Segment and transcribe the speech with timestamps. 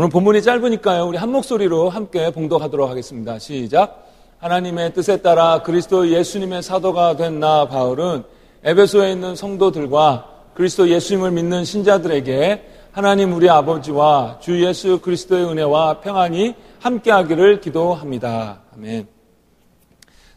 [0.00, 1.08] 오늘 본문이 짧으니까요.
[1.08, 3.38] 우리 한 목소리로 함께 봉독하도록 하겠습니다.
[3.38, 4.08] 시작.
[4.38, 8.22] 하나님의 뜻에 따라 그리스도 예수님의 사도가 된 나 바울은
[8.64, 16.54] 에베소에 있는 성도들과 그리스도 예수님을 믿는 신자들에게 하나님 우리 아버지와 주 예수 그리스도의 은혜와 평안이
[16.78, 18.62] 함께하기를 기도합니다.
[18.74, 19.06] 아멘.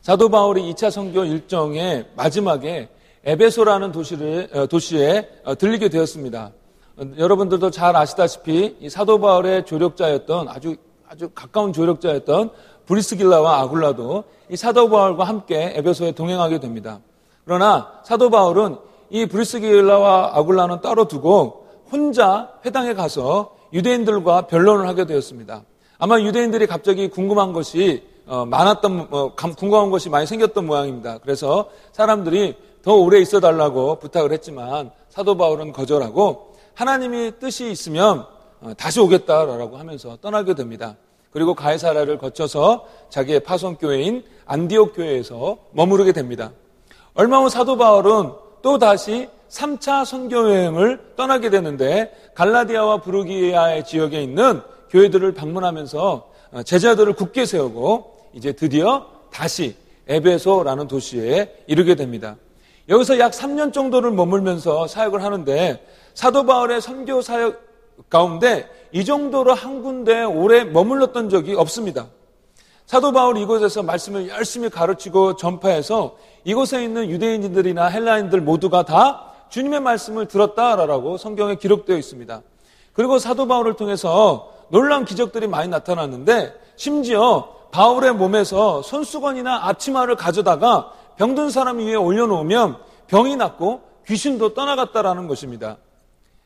[0.01, 2.89] 사도 바울이 2차 선교 일정의 마지막에
[3.23, 6.51] 에베소라는 도시를 어, 도시에 어, 들리게 되었습니다.
[6.97, 10.75] 어, 여러분들도 잘 아시다시피 이 사도 바울의 조력자였던 아주
[11.07, 12.49] 아주 가까운 조력자였던
[12.85, 16.99] 브리스길라와 아굴라도 이 사도 바울과 함께 에베소에 동행하게 됩니다.
[17.45, 18.77] 그러나 사도 바울은
[19.09, 25.63] 이 브리스길라와 아굴라는 따로 두고 혼자 회당에 가서 유대인들과 변론을 하게 되었습니다.
[25.99, 31.19] 아마 유대인들이 갑자기 궁금한 것이 어, 많았던 어, 궁금한 것이 많이 생겼던 모양입니다.
[31.19, 38.25] 그래서 사람들이 더 오래 있어 달라고 부탁을 했지만 사도 바울은 거절하고 하나님이 뜻이 있으면
[38.61, 40.95] 어, 다시 오겠다라고 하면서 떠나게 됩니다.
[41.31, 46.51] 그리고 가이사라를 거쳐서 자기의 파송 교회인 안디옥 교회에서 머무르게 됩니다.
[47.13, 54.61] 얼마 후 사도 바울은 또 다시 3차 선교 여행을 떠나게 되는데 갈라디아와 부르기아의 지역에 있는
[54.89, 59.75] 교회들을 방문하면서 어, 제자들을 굳게 세우고 이제 드디어 다시
[60.07, 62.35] 에베소라는 도시에 이르게 됩니다.
[62.89, 67.61] 여기서 약 3년 정도를 머물면서 사역을 하는데 사도 바울의 선교 사역
[68.09, 72.07] 가운데 이 정도로 한 군데 오래 머물렀던 적이 없습니다.
[72.85, 80.27] 사도 바울 이곳에서 말씀을 열심히 가르치고 전파해서 이곳에 있는 유대인들이나 헬라인들 모두가 다 주님의 말씀을
[80.27, 82.41] 들었다라고 성경에 기록되어 있습니다.
[82.91, 91.49] 그리고 사도 바울을 통해서 놀라운 기적들이 많이 나타났는데 심지어 바울의 몸에서 손수건이나 앞치마를 가져다가 병든
[91.49, 95.77] 사람 위에 올려놓으면 병이 낫고 귀신도 떠나갔다라는 것입니다.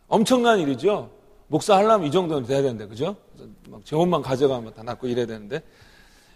[0.07, 1.09] 엄청난 일이죠.
[1.47, 3.15] 목사 하려면 이 정도는 돼야 되는데, 그죠?
[3.69, 5.61] 막 재혼만 가져가면 다 낫고 이래야 되는데.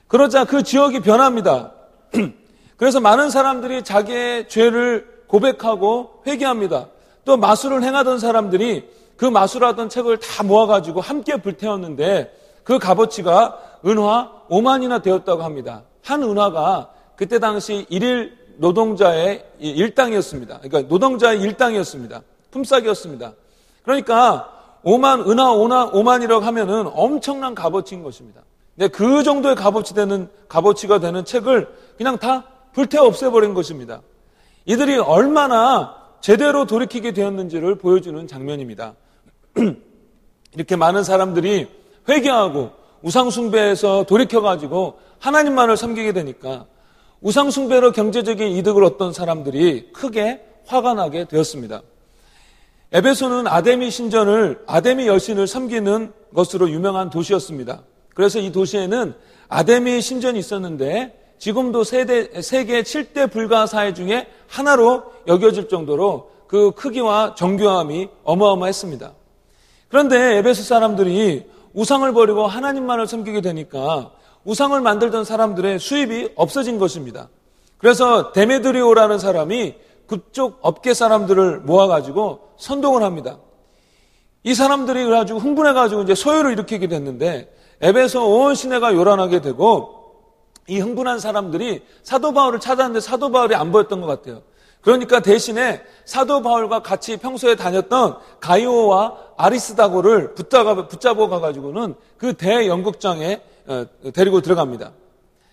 [0.08, 1.74] 그러자 그 지역이 변합니다.
[2.78, 6.88] 그래서 많은 사람들이 자기의 죄를 고백하고 회개합니다.
[7.24, 15.02] 또 마술을 행하던 사람들이 그 마술하던 책을 다 모아가지고 함께 불태웠는데 그 값어치가 은화 5만이나
[15.02, 15.84] 되었다고 합니다.
[16.04, 16.90] 한 은화가
[17.22, 20.58] 그때 당시 일일 노동자의 일당이었습니다.
[20.58, 22.24] 그러니까 노동자의 일당이었습니다.
[22.50, 23.34] 품삯이었습니다.
[23.84, 28.42] 그러니까 5만, 은하 5만, 5만이라고 하면은 엄청난 값어치인 것입니다.
[28.76, 34.02] 근데 그 정도의 값어치 되는, 값어치가 되는 책을 그냥 다 불태워 없애버린 것입니다.
[34.66, 38.96] 이들이 얼마나 제대로 돌이키게 되었는지를 보여주는 장면입니다.
[40.56, 41.68] 이렇게 많은 사람들이
[42.10, 42.72] 회개하고
[43.04, 46.66] 우상숭배에서 돌이켜가지고 하나님만을 섬기게 되니까
[47.22, 51.82] 우상숭배로 경제적인 이득을 얻던 사람들이 크게 화가 나게 되었습니다.
[52.94, 57.84] 에베소는 아데미 신전을 아데미 여신을 섬기는 것으로 유명한 도시였습니다.
[58.14, 59.14] 그래서 이 도시에는
[59.48, 68.10] 아데미 신전이 있었는데 지금도 세대, 세계 7대 불가사의 중에 하나로 여겨질 정도로 그 크기와 정교함이
[68.24, 69.14] 어마어마했습니다.
[69.88, 74.12] 그런데 에베소 사람들이 우상을 버리고 하나님만을 섬기게 되니까
[74.46, 77.30] 우상을 만들던 사람들의 수입이 없어진 것입니다.
[77.78, 79.76] 그래서 데메드리오라는 사람이
[80.08, 83.40] 그쪽 업계 사람들을 모아가지고 선동을 합니다.
[84.44, 90.02] 이 사람들이 그래가지고 흥분해가지고 이제 소요를 일으키게 됐는데 앱에서 온 시내가 요란하게 되고
[90.68, 94.42] 이 흥분한 사람들이 사도 바울을 찾았는데 사도 바울이 안 보였던 것 같아요.
[94.82, 103.51] 그러니까 대신에 사도 바울과 같이 평소에 다녔던 가이오와 아리스다고를 붙잡아, 붙잡아 가가지고는 그 대연극장에 어,
[104.14, 104.92] 데리고 들어갑니다.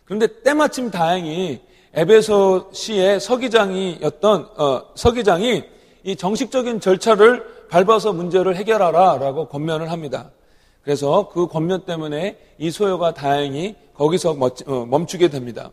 [0.05, 1.61] 그런데 때마침 다행히
[1.95, 5.65] 에베소시의 서기장이었던 어, 서기장이
[6.05, 10.31] 이 정식적인 절차를 밟아서 문제를 해결하라라고 권면을 합니다.
[10.83, 14.37] 그래서 그 권면 때문에 이 소요가 다행히 거기서
[14.67, 15.71] 어, 멈추게 됩니다.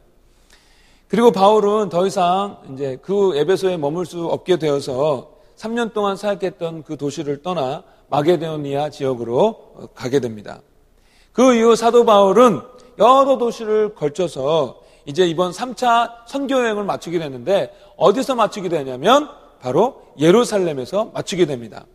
[1.07, 6.97] 그리고 바울은 더 이상 이제 그 에베소에 머물 수 없게 되어서 3년 동안 사역했던 그
[6.97, 10.61] 도시를 떠나 마게도니아 지역으로 가게 됩니다.
[11.35, 12.61] 그 이후 사도 바울은
[12.97, 19.29] 여러 도시를 걸쳐서 이제 이번 3차 선교 여행을 마치게 되는데 어디서 마치게 되냐면
[19.61, 21.85] 바로 예루살렘에서 마치게 됩니다.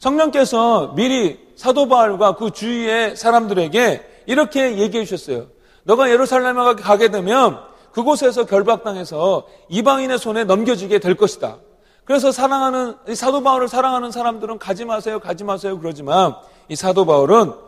[0.00, 5.46] 성령께서 미리 사도 바울과 그 주위의 사람들에게 이렇게 얘기해 주셨어요.
[5.84, 7.60] 너가 예루살렘에 가게 되면
[7.92, 11.58] 그곳에서 결박당해서 이방인의 손에 넘겨지게 될 것이다.
[12.04, 16.34] 그래서 사랑하는 사도 바울을 사랑하는 사람들은 가지 마세요, 가지 마세요 그러지만
[16.68, 17.65] 이 사도 바울은 어,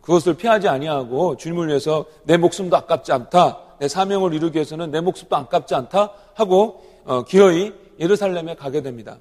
[0.00, 3.58] 그것을 피하지 아니하고 주님을 위해서 내 목숨도 아깝지 않다.
[3.78, 9.18] 내 사명을 이루기 위해서는 내 목숨도 아깝지 않다 하고 어, 기어이 예루살렘에 가게 됩니다.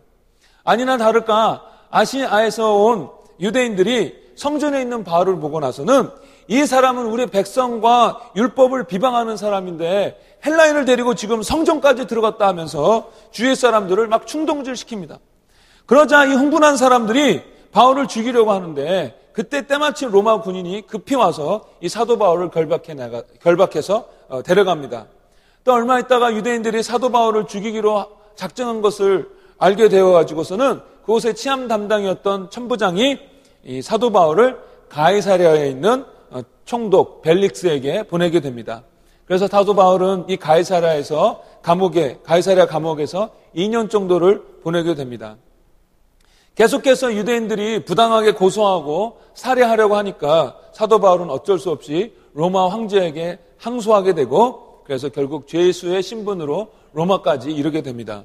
[0.63, 3.09] 아니나 다를까 아시아에서 온
[3.39, 6.09] 유대인들이 성전에 있는 바울을 보고 나서는
[6.47, 14.07] 이 사람은 우리 백성과 율법을 비방하는 사람인데 헬라인을 데리고 지금 성전까지 들어갔다 하면서 주위 사람들을
[14.07, 15.17] 막 충동질 시킵니다.
[15.85, 22.17] 그러자 이 흥분한 사람들이 바울을 죽이려고 하는데 그때 때마침 로마 군인이 급히 와서 이 사도
[22.17, 25.07] 바울을 결박해 나가, 결박해서 어, 데려갑니다.
[25.65, 28.05] 또 얼마 있다가 유대인들이 사도 바울을 죽이기로
[28.35, 33.19] 작정한 것을 알게 되어 가지고서는 그곳의 치안 담당이었던 천부장이
[33.65, 38.83] 이 사도 바울을 가이사랴에 있는 어, 총독 벨릭스에게 보내게 됩니다.
[39.25, 45.35] 그래서 사도 바울은 이 가이사랴에서 감옥에 가이사랴 감옥에서 2년 정도를 보내게 됩니다.
[46.55, 54.83] 계속해서 유대인들이 부당하게 고소하고 살해하려고 하니까 사도 바울은 어쩔 수 없이 로마 황제에게 항소하게 되고
[54.85, 58.23] 그래서 결국 죄수의 신분으로 로마까지 이르게 됩니다.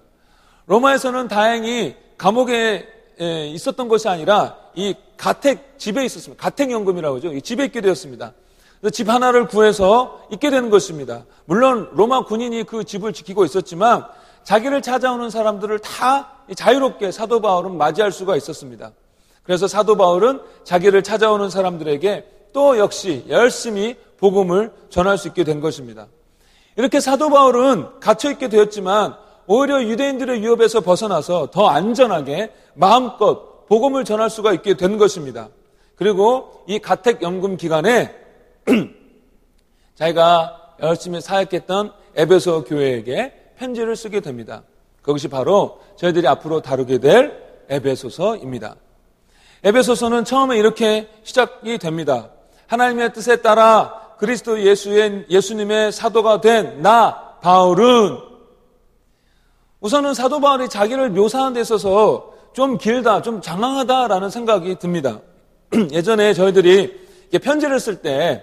[0.66, 2.86] 로마에서는 다행히 감옥에
[3.18, 6.40] 있었던 것이 아니라 이 가택 집에 있었습니다.
[6.40, 7.40] 가택 연금이라고 하죠.
[7.40, 8.32] 집에 있게 되었습니다.
[8.92, 11.24] 집 하나를 구해서 있게 되는 것입니다.
[11.44, 14.06] 물론 로마 군인이 그 집을 지키고 있었지만
[14.44, 18.92] 자기를 찾아오는 사람들을 다 자유롭게 사도 바울은 맞이할 수가 있었습니다.
[19.42, 26.06] 그래서 사도 바울은 자기를 찾아오는 사람들에게 또 역시 열심히 복음을 전할 수 있게 된 것입니다.
[26.76, 29.16] 이렇게 사도 바울은 갇혀 있게 되었지만
[29.46, 35.48] 오히려 유대인들의 위협에서 벗어나서 더 안전하게 마음껏 복음을 전할 수가 있게 된 것입니다.
[35.96, 38.14] 그리고 이 가택 연금 기간에
[39.96, 44.62] 자기가 열심히 사역했던 에베소 교회에게 편지를 쓰게 됩니다.
[45.02, 48.76] 그것이 바로 저희들이 앞으로 다루게 될 에베소서입니다.
[49.62, 52.30] 에베소서는 처음에 이렇게 시작이 됩니다.
[52.68, 58.18] 하나님의 뜻에 따라 그리스도 예수의, 예수님의 사도가 된 나, 바울은
[59.80, 65.20] 우선은 사도 바울이 자기를 묘사하는 데 있어서 좀 길다, 좀 장황하다라는 생각이 듭니다.
[65.92, 67.08] 예전에 저희들이
[67.42, 68.42] 편지를 쓸 때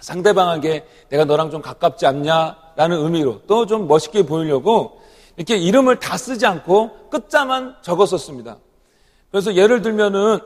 [0.00, 5.00] 상대방에게 내가 너랑 좀 가깝지 않냐 라는 의미로 또 좀 멋있게 보이려고
[5.36, 8.58] 이렇게 이름을 다 쓰지 않고 끝자만 적었었습니다.
[9.30, 10.38] 그래서 예를 들면은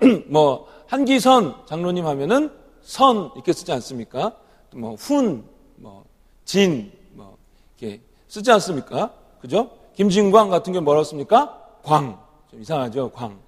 [0.28, 2.50] 뭐 한기선 장로님 하면은
[2.82, 4.34] 선 이렇게 쓰지 않습니까?
[4.74, 5.44] 뭐 훈,
[5.76, 6.04] 뭐
[6.44, 7.36] 진, 뭐
[7.78, 9.12] 이렇게 쓰지 않습니까?
[9.40, 9.70] 그죠?
[9.94, 11.58] 김진광 같은 게 뭐라고 씁니까?
[11.82, 12.18] 광.
[12.50, 13.10] 좀 이상하죠?
[13.10, 13.38] 광.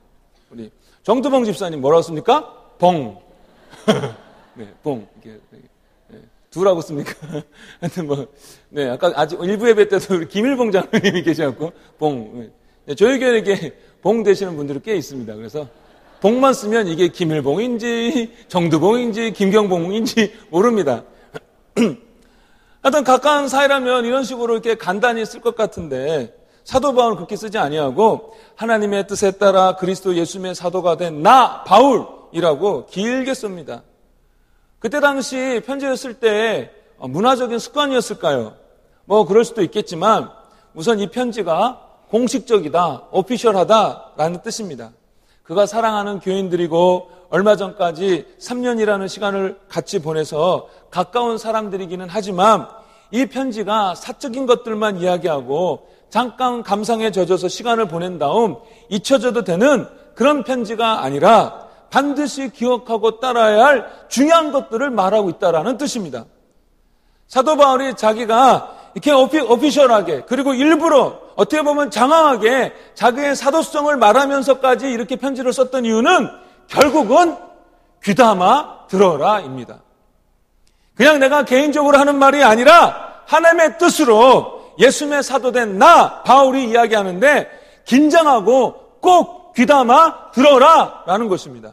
[0.50, 0.70] 우리
[1.02, 2.52] 정두봉 집사님 뭐라고 씁니까?
[2.78, 3.20] 봉.
[4.54, 5.06] 네, 봉.
[5.22, 5.40] 이렇게
[6.52, 7.12] 두라고 씁니까?
[7.80, 8.26] 하여튼 뭐,
[8.68, 12.50] 네, 아까 아직 일부 예배 때도 우리 김일봉 장로님이 계셔갖고, 봉.
[12.84, 15.34] 네, 저희 교회에 이렇게 봉 되시는 분들이 꽤 있습니다.
[15.34, 15.66] 그래서
[16.20, 21.04] 봉만 쓰면 이게 김일봉인지, 정두봉인지, 김경봉인지 모릅니다.
[22.82, 28.34] 하여튼 가까운 사이라면 이런 식으로 이렇게 간단히 쓸 것 같은데, 사도 바울은 그렇게 쓰지 아니하고,
[28.56, 33.82] 하나님의 뜻에 따라 그리스도 예수님의 사도가 된 나, 바울이라고 길게 씁니다.
[34.82, 38.54] 그때 당시 편지를 쓸 때 문화적인 습관이었을까요?
[39.04, 40.28] 뭐 그럴 수도 있겠지만
[40.74, 44.90] 우선 이 편지가 공식적이다, 오피셜하다라는 뜻입니다.
[45.44, 52.66] 그가 사랑하는 교인들이고 얼마 전까지 3년이라는 시간을 같이 보내서 가까운 사람들이기는 하지만
[53.12, 58.56] 이 편지가 사적인 것들만 이야기하고 잠깐 감상에 젖어서 시간을 보낸 다음
[58.88, 59.86] 잊혀져도 되는
[60.16, 66.24] 그런 편지가 아니라 반드시 기억하고 따라야 할 중요한 것들을 말하고 있다라는 뜻입니다.
[67.28, 75.16] 사도 바울이 자기가 이렇게 오피, 오피셜하게 그리고 일부러 어떻게 보면 장황하게 자기의 사도성을 말하면서까지 이렇게
[75.16, 76.28] 편지를 썼던 이유는
[76.66, 77.36] 결국은
[78.02, 79.80] 귀담아 들어라입니다.
[80.94, 87.50] 그냥 내가 개인적으로 하는 말이 아니라 하나님의 뜻으로 예수님의 사도된 나 바울이 이야기하는데
[87.84, 91.72] 긴장하고 꼭 귀담아 들어라라는 것입니다.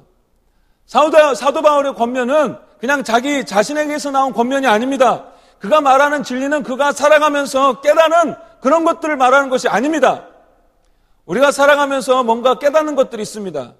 [0.90, 5.26] 사도, 사도 바울의 권면은 그냥 자기 자신에게서 나온 권면이 아닙니다.
[5.60, 10.26] 그가 말하는 진리는 그가 살아가면서 깨닫는 그런 것들을 말하는 것이 아닙니다.
[11.28, 13.74] 우리가 살아가면서 뭔가 깨닫는 것들이 있습니다.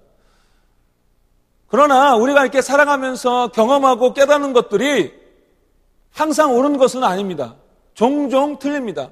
[1.68, 5.12] 그러나 우리가 이렇게 살아가면서 경험하고 깨닫는 것들이
[6.12, 7.56] 항상 옳은 것은 아닙니다.
[7.96, 9.10] 종종 틀립니다.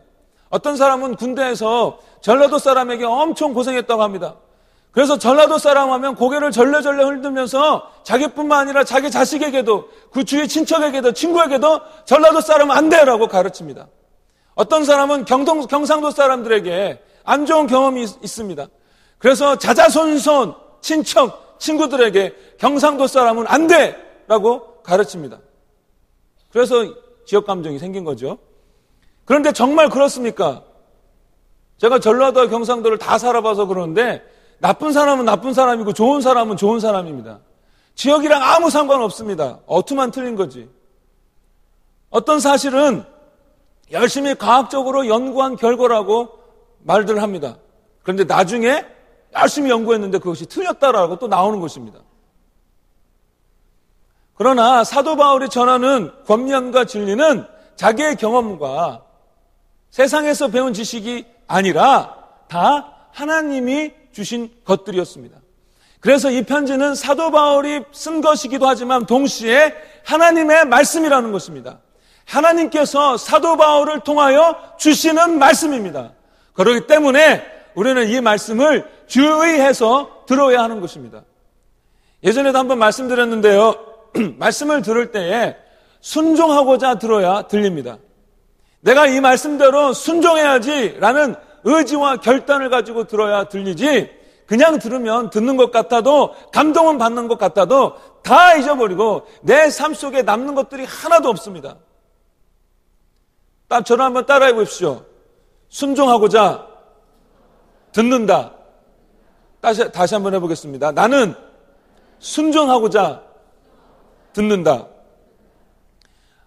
[0.50, 4.36] 어떤 사람은 군대에서 전라도 사람에게 엄청 고생했다고 합니다.
[4.92, 11.82] 그래서 전라도 사람 하면 고개를 절레절레 흔들면서 자기뿐만 아니라 자기 자식에게도 그 주위 친척에게도 친구에게도
[12.06, 13.88] 전라도 사람은 안 돼라고 가르칩니다.
[14.56, 18.68] 어떤 사람은 경동, 경상도 사람들에게 안 좋은 경험이 있, 있습니다.
[19.20, 25.40] 그래서 자자손손 친척 친구들에게 경상도 사람은 안 돼라고 가르칩니다.
[26.52, 26.86] 그래서
[27.26, 28.40] 지역 감정이 생긴 거죠.
[29.26, 30.64] 그런데 정말 그렇습니까?
[31.78, 34.24] 제가 전라도와 경상도를 다 살아봐서 그러는데
[34.60, 37.40] 나쁜 사람은 나쁜 사람이고 좋은 사람은 좋은 사람입니다.
[37.96, 39.60] 지역이랑 아무 상관없습니다.
[39.66, 40.70] 어투만 틀린 거지.
[42.10, 43.04] 어떤 사실은
[43.92, 46.30] 열심히 과학적으로 연구한 결과라고
[46.80, 47.58] 말들 합니다.
[48.04, 48.86] 그런데 나중에
[49.34, 52.00] 열심히 연구했는데 그것이 틀렸다라고 또 나오는 것입니다.
[54.36, 57.46] 그러나 사도 바울이 전하는 권면과 진리는
[57.76, 59.04] 자기의 경험과
[59.90, 62.16] 세상에서 배운 지식이 아니라
[62.48, 65.38] 다 하나님이 주신 것들이었습니다.
[66.00, 71.80] 그래서 이 편지는 사도 바울이 쓴 것이기도 하지만 동시에 하나님의 말씀이라는 것입니다.
[72.26, 76.14] 하나님께서 사도 바울을 통하여 주시는 말씀입니다.
[76.54, 77.46] 그렇기 때문에
[77.76, 81.22] 우리는 이 말씀을 주의해서 들어야 하는 것입니다.
[82.24, 83.76] 예전에도 한번 말씀드렸는데요.
[84.40, 85.56] 말씀을 들을 때에
[86.02, 88.00] 순종하고자 들어야 들립니다.
[88.80, 91.36] 내가 이 말씀대로 순종해야지 라는
[91.68, 94.10] 의지와 결단을 가지고 들어야 들리지
[94.46, 100.56] 그냥 들으면 듣는 것 같아도 감동은 받는 것 같아도 다 잊어버리고 내 삶 속에 남는
[100.56, 101.76] 것들이 하나도 없습니다.
[103.68, 105.04] 딱 저를 한번 따라해 보십시오.
[105.68, 106.66] 순종하고자
[107.92, 108.54] 듣는다.
[109.60, 110.94] 다시, 다시 한번 해보겠습니다.
[110.94, 111.36] 나는
[112.20, 113.24] 순종하고자
[114.32, 114.88] 듣는다.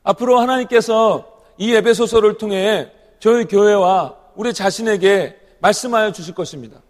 [0.02, 1.26] 앞으로 하나님께서
[1.58, 6.80] 이 예배소설을 통해 저희 교회와 우리 자신에게 말씀하여 주실 것입니다.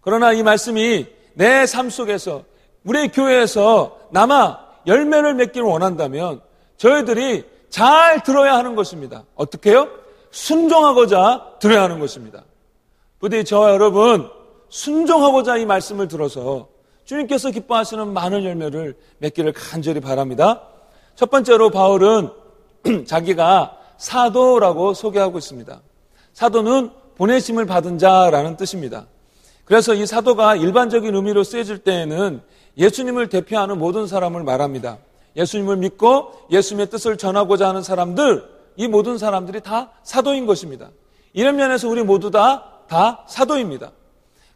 [0.00, 2.44] 그러나 이 말씀이 내 삶 속에서
[2.84, 6.40] 우리 교회에서 남아 열매를 맺기를 원한다면
[6.76, 9.24] 저희들이 잘 들어야 하는 것입니다.
[9.34, 9.88] 어떻게요?
[10.30, 12.44] 순종하고자 들어야 하는 것입니다.
[13.18, 14.28] 부디 저와 여러분
[14.68, 16.68] 순종하고자 이 말씀을 들어서
[17.04, 20.62] 주님께서 기뻐하시는 많은 열매를 맺기를 간절히 바랍니다.
[21.14, 22.30] 첫 번째로 바울은
[23.06, 25.80] 자기가 사도라고 소개하고 있습니다.
[26.34, 29.06] 사도는 보내심을 받은 자라는 뜻입니다.
[29.64, 32.42] 그래서 이 사도가 일반적인 의미로 쓰여질 때에는
[32.76, 34.98] 예수님을 대표하는 모든 사람을 말합니다.
[35.36, 38.44] 예수님을 믿고 예수님의 뜻을 전하고자 하는 사람들,
[38.76, 40.90] 이 모든 사람들이 다 사도인 것입니다.
[41.32, 43.92] 이런 면에서 우리 모두 다, 다 사도입니다.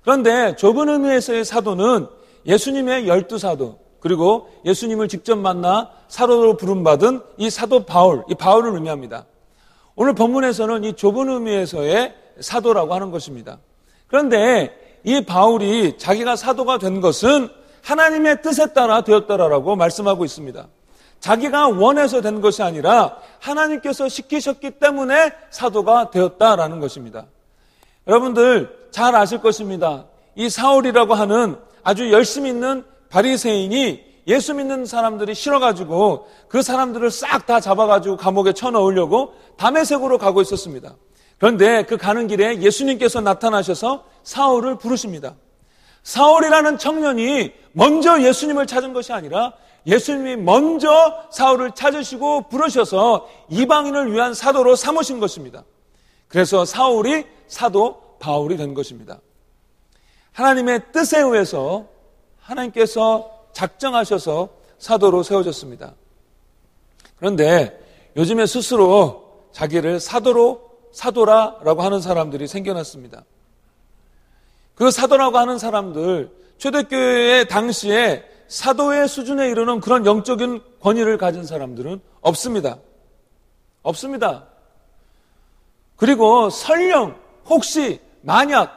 [0.03, 2.09] 그런데 좁은 의미에서의 사도는
[2.47, 9.27] 예수님의 열두 사도, 그리고 예수님을 직접 만나 사도로 부름받은 이 사도 바울, 이 바울을 의미합니다.
[10.01, 13.59] 오늘 본문에서는 이 좁은 의미에서의 사도라고 하는 것입니다.
[14.07, 14.71] 그런데
[15.03, 17.49] 이 바울이 자기가 사도가 된 것은
[17.83, 20.69] 하나님의 뜻에 따라 되었다라고 말씀하고 있습니다.
[21.19, 27.27] 자기가 원해서 된 것이 아니라 하나님께서 시키셨기 때문에 사도가 되었다라는 것입니다.
[28.07, 30.05] 여러분들 잘 아실 것입니다.
[30.37, 37.61] 이 사울이라고 하는 아주 열심히 있는 바리새인이 예수 믿는 사람들이 싫어가지고 그 사람들을 싹 다
[37.61, 40.95] 잡아가지고 감옥에 쳐넣으려고 담에색으로 가고 있었습니다.
[41.39, 45.35] 그런데 그 가는 길에 예수님께서 나타나셔서 사울을 부르십니다.
[46.03, 49.55] 사울이라는 청년이 먼저 예수님을 찾은 것이 아니라
[49.87, 55.65] 예수님이 먼저 사울을 찾으시고 부르셔서 이방인을 위한 사도로 삼으신 것입니다.
[56.27, 59.21] 그래서 사울이 사도 바울이 된 것입니다.
[60.33, 61.87] 하나님의 뜻에 의해서
[62.41, 65.95] 하나님께서 작정하셔서 사도로 세워졌습니다.
[67.17, 67.77] 그런데
[68.17, 73.25] 요즘에 스스로 자기를 사도로 사도라라고 하는 사람들이 생겨났습니다.
[74.77, 82.79] 그 사도라고 하는 사람들 초대교회 당시에 사도의 수준에 이르는 그런 영적인 권위를 가진 사람들은 없습니다.
[83.83, 84.47] 없습니다.
[85.97, 88.73] 그리고 설령 혹시 만약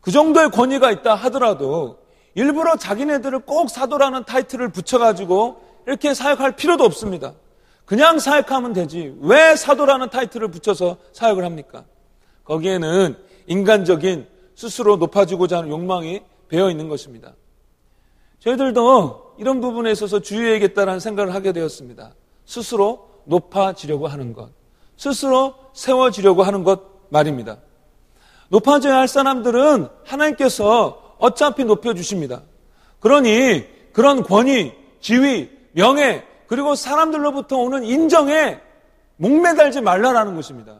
[0.00, 2.01] 그 정도의 권위가 있다 하더라도
[2.34, 7.34] 일부러 자기네들을 꼭 사도라는 타이틀을 붙여가지고 이렇게 사역할 필요도 없습니다.
[7.84, 9.14] 그냥 사역하면 되지.
[9.20, 11.84] 왜 사도라는 타이틀을 붙여서 사역을 합니까?
[12.44, 17.34] 거기에는 인간적인 스스로 높아지고자 하는 욕망이 배어 있는 것입니다.
[18.38, 22.14] 저희들도 이런 부분에 있어서 주의해야겠다는 생각을 하게 되었습니다.
[22.44, 24.50] 스스로 높아지려고 하는 것.
[24.96, 27.58] 스스로 세워지려고 하는 것 말입니다.
[28.48, 32.42] 높아져야 할 사람들은 하나님께서 어차피 높여주십니다.
[32.98, 38.58] 그러니 그런 권위, 지위, 명예, 그리고 사람들로부터 오는 인정에
[39.16, 40.74] 목매달지 말라라는 것입니다.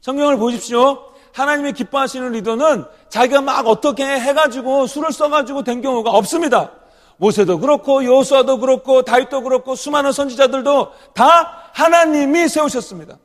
[0.00, 1.04] 성경을 보십시오.
[1.32, 6.72] 하나님이 기뻐하시는 리더는 자기가 막 어떻게 해가지고 술을 써가지고 된 경우가 없습니다.
[7.18, 13.18] 모세도 그렇고 여호수아도 그렇고 다윗도 그렇고 수많은 선지자들도 다 하나님이 세우셨습니다.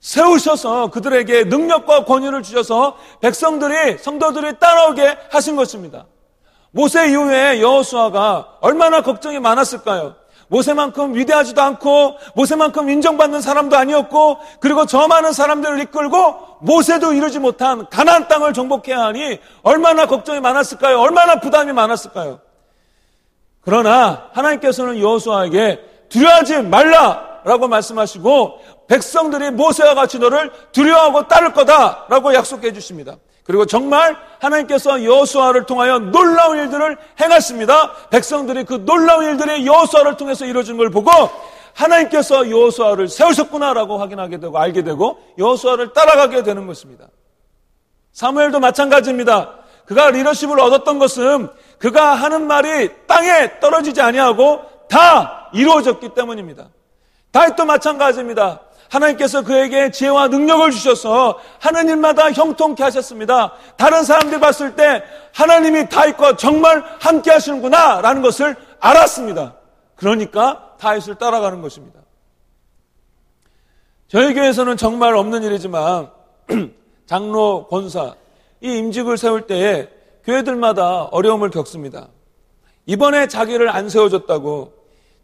[0.00, 6.06] 세우셔서 그들에게 능력과 권위를 주셔서 백성들이 성도들이 따라오게 하신 것입니다.
[6.70, 10.14] 모세 이후에 여호수아가 얼마나 걱정이 많았을까요?
[10.48, 17.86] 모세만큼 위대하지도 않고 모세만큼 인정받는 사람도 아니었고 그리고 저 많은 사람들을 이끌고 모세도 이루지 못한
[17.90, 21.00] 가나안 땅을 정복해야 하니 얼마나 걱정이 많았을까요?
[21.00, 22.40] 얼마나 부담이 많았을까요?
[23.60, 33.16] 그러나 하나님께서는 여호수아에게 두려워하지 말라라고 말씀하시고 백성들이 모세와 같이 너를 두려워하고 따를 거다라고 약속해 주십니다.
[33.44, 37.92] 그리고 정말 하나님께서 여호수아를 통하여 놀라운 일들을 행하십니다.
[38.10, 41.10] 백성들이 그 놀라운 일들이 여호수아를 통해서 이루어진 걸 보고
[41.74, 47.06] 하나님께서 여호수아를 세우셨구나라고 확인하게 되고 알게 되고 여호수아를 따라가게 되는 것입니다.
[48.12, 49.54] 사무엘도 마찬가지입니다.
[49.86, 56.68] 그가 리더십을 얻었던 것은 그가 하는 말이 땅에 떨어지지 아니하고 다 이루어졌기 때문입니다.
[57.30, 58.60] 다윗도 마찬가지입니다.
[58.88, 63.52] 하나님께서 그에게 지혜와 능력을 주셔서 하는 일마다 형통케 하셨습니다.
[63.76, 65.02] 다른 사람들이 봤을 때
[65.34, 69.56] 하나님이 다윗과 정말 함께 하시는구나 라는 것을 알았습니다.
[69.94, 72.00] 그러니까 다윗을 따라가는 것입니다.
[74.08, 76.10] 저희 교회에서는 정말 없는 일이지만
[77.06, 78.14] 장로, 권사
[78.60, 79.88] 이 임직을 세울 때에
[80.24, 82.08] 교회들마다 어려움을 겪습니다.
[82.86, 84.72] 이번에 자기를 안 세워줬다고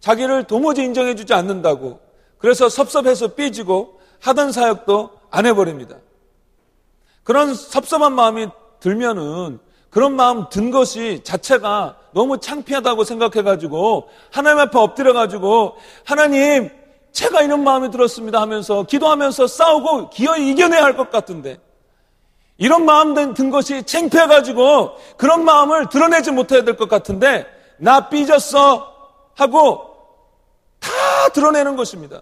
[0.01, 2.04] 자기를 도무지 인정해주지 않는다고
[2.45, 5.97] 그래서 섭섭해서 삐지고 하던 사역도 안 해버립니다.
[7.23, 8.49] 그런 섭섭한 마음이
[8.81, 9.59] 들면은
[9.89, 16.69] 그런 마음 든 것이 자체가 너무 창피하다고 생각해가지고 하나님 앞에 엎드려가지고 하나님
[17.13, 21.59] 제가 이런 마음이 들었습니다 하면서 기도하면서 싸우고 기어이 이겨내야 할 것 같은데
[22.59, 27.47] 이런 마음 든 것이 창피해가지고 그런 마음을 드러내지 못해야 될 것 같은데
[27.79, 28.95] 나 삐졌어
[29.35, 29.95] 하고
[30.79, 30.91] 다
[31.33, 32.21] 드러내는 것입니다.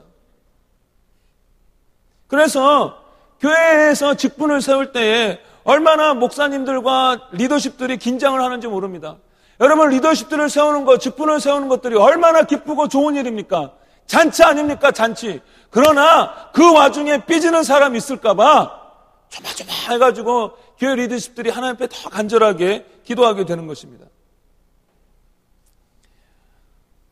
[2.33, 2.97] 그래서
[3.41, 9.19] 교회에서 직분을 세울 때에 얼마나 목사님들과 리더십들이 긴장을 하는지 모릅니다.
[9.61, 13.73] 여러분 리더십들을 세우는 것, 직분을 세우는 것들이 얼마나 기쁘고 좋은 일입니까?
[14.07, 14.93] 잔치 아닙니까?
[14.93, 15.43] 잔치.
[15.69, 18.81] 그러나 그 와중에 삐지는 사람 있을까봐
[19.29, 24.07] 조마조마 해가지고 교회 리더십들이 하나님 앞에 더 간절하게 기도하게 되는 것입니다.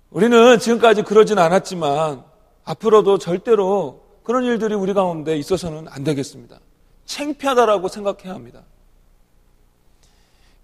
[0.08, 2.24] 우리는 지금까지 그러진 않았지만
[2.64, 6.58] 앞으로도 절대로 그런 일들이 우리 가운데 있어서는 안 되겠습니다.
[7.06, 8.62] 창피하다라고 생각해야 합니다.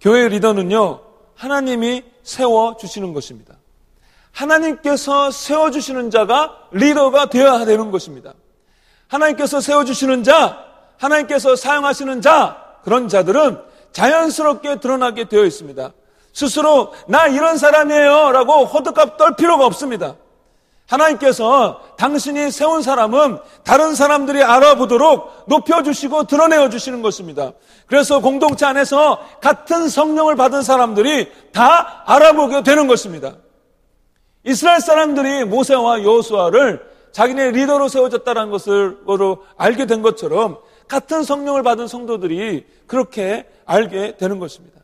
[0.00, 1.00] 교회 리더는요,
[1.34, 3.56] 하나님이 세워주시는 것입니다.
[4.30, 8.34] 하나님께서 세워주시는 자가 리더가 되어야 되는 것입니다.
[9.08, 10.64] 하나님께서 세워주시는 자,
[10.98, 13.60] 하나님께서 사용하시는 자, 그런 자들은
[13.92, 15.92] 자연스럽게 드러나게 되어 있습니다.
[16.32, 20.16] 스스로 나 이런 사람이에요 라고 호드값 떨 필요가 없습니다.
[20.86, 27.52] 하나님께서 당신이 세운 사람은 다른 사람들이 알아보도록 높여주시고 드러내어 주시는 것입니다.
[27.86, 33.36] 그래서 공동체 안에서 같은 성령을 받은 사람들이 다 알아보게 되는 것입니다.
[34.44, 38.98] 이스라엘 사람들이 모세와 여호수아를 자기네 리더로 세워졌다는 것을
[39.56, 44.80] 알게 된 것처럼 같은 성령을 받은 성도들이 그렇게 알게 되는 것입니다.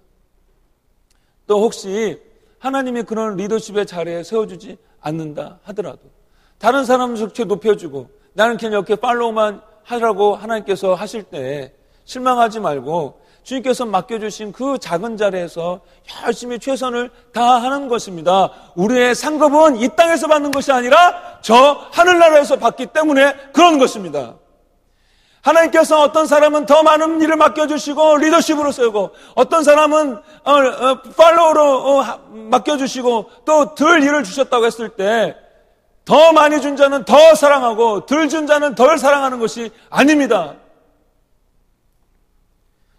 [1.46, 2.20] 또 혹시
[2.58, 6.00] 하나님이 그런 리더십의 자리에 세워주지 않는다 하더라도
[6.58, 13.86] 다른 사람 적체 높여주고 나는 그냥 이렇게 팔로우만 하라고 하나님께서 하실 때 실망하지 말고 주님께서
[13.86, 15.80] 맡겨주신 그 작은 자리에서
[16.24, 18.50] 열심히 최선을 다하는 것입니다.
[18.76, 24.36] 우리의 상급은 이 땅에서 받는 것이 아니라 저 하늘나라에서 받기 때문에 그런 것입니다.
[25.42, 32.18] 하나님께서 어떤 사람은 더 많은 일을 맡겨주시고 리더십으로 세우고 어떤 사람은 어, 어, 팔로우로 어,
[32.31, 35.37] 맡겨주시고 또 덜 일을 주셨다고 했을 때
[36.05, 40.57] 더 많이 준 자는 더 사랑하고 덜 준 자는 덜 사랑하는 것이 아닙니다.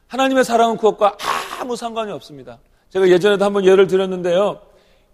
[0.07, 1.17] 하나님의 사랑은 그것과
[1.59, 2.59] 아무 상관이 없습니다.
[2.89, 4.61] 제가 예전에도 한번 예를 들었는데요.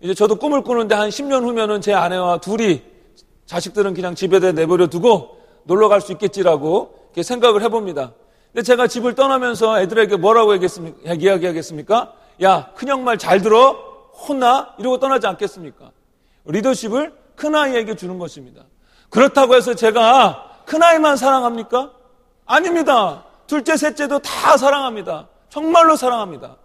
[0.02, 2.82] 이제 저도 꿈을 꾸는데 한 10년 후면은 제 아내와 둘이
[3.46, 8.14] 자식들은 그냥 집에 내버려 두고 놀러 갈 수 있겠지라고 생각을 해봅니다.
[8.52, 11.14] 근데 제가 집을 떠나면서 애들에게 뭐라고 얘기했습니까?
[11.14, 12.14] 이야기하겠습니까?
[12.44, 13.72] 야, 큰형 말 잘 들어?
[14.28, 14.74] 혼나?
[14.80, 15.92] 이러고 떠나지 않겠습니까?
[16.46, 18.64] 리더십을 큰아이에게 주는 것입니다.
[19.10, 21.92] 그렇다고 해서 제가 큰아이만 사랑합니까?
[22.46, 23.26] 아닙니다.
[23.48, 25.28] 둘째, 셋째도 다 사랑합니다.
[25.50, 26.58] 정말로 사랑합니다.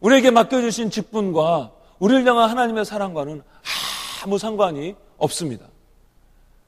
[0.00, 3.42] 우리에게 맡겨주신 직분과 우리를 향한 하나님의 사랑과는
[4.24, 5.66] 아무 상관이 없습니다.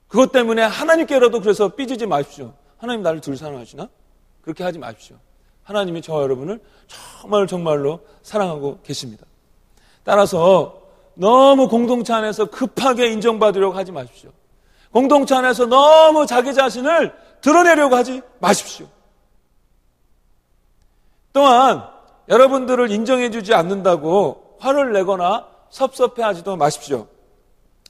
[0.08, 2.54] 그것 때문에 하나님께라도 그래서 삐지지 마십시오.
[2.78, 3.88] 하나님 나를 둘 사랑하시나?
[4.40, 5.16] 그렇게 하지 마십시오.
[5.62, 6.60] 하나님이 저와 여러분을
[7.20, 9.26] 정말 정말로 사랑하고 계십니다.
[10.02, 10.80] 따라서
[11.14, 14.30] 너무 공동체 안에서 급하게 인정받으려고 하지 마십시오.
[14.90, 18.86] 공동체 안에서 너무 자기 자신을 드러내려고 하지 마십시오.
[21.34, 21.86] 또한
[22.28, 27.06] 여러분들을 인정해주지 않는다고 화를 내거나 섭섭해하지도 마십시오.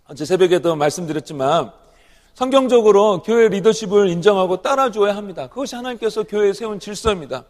[0.09, 1.73] 어제 새벽에도 말씀드렸지만
[2.39, 5.49] 성경적으로 교회 리더십을 인정하고 따라줘야 합니다.
[5.49, 7.43] 그것이 하나님께서 교회에 세운 질서입니다.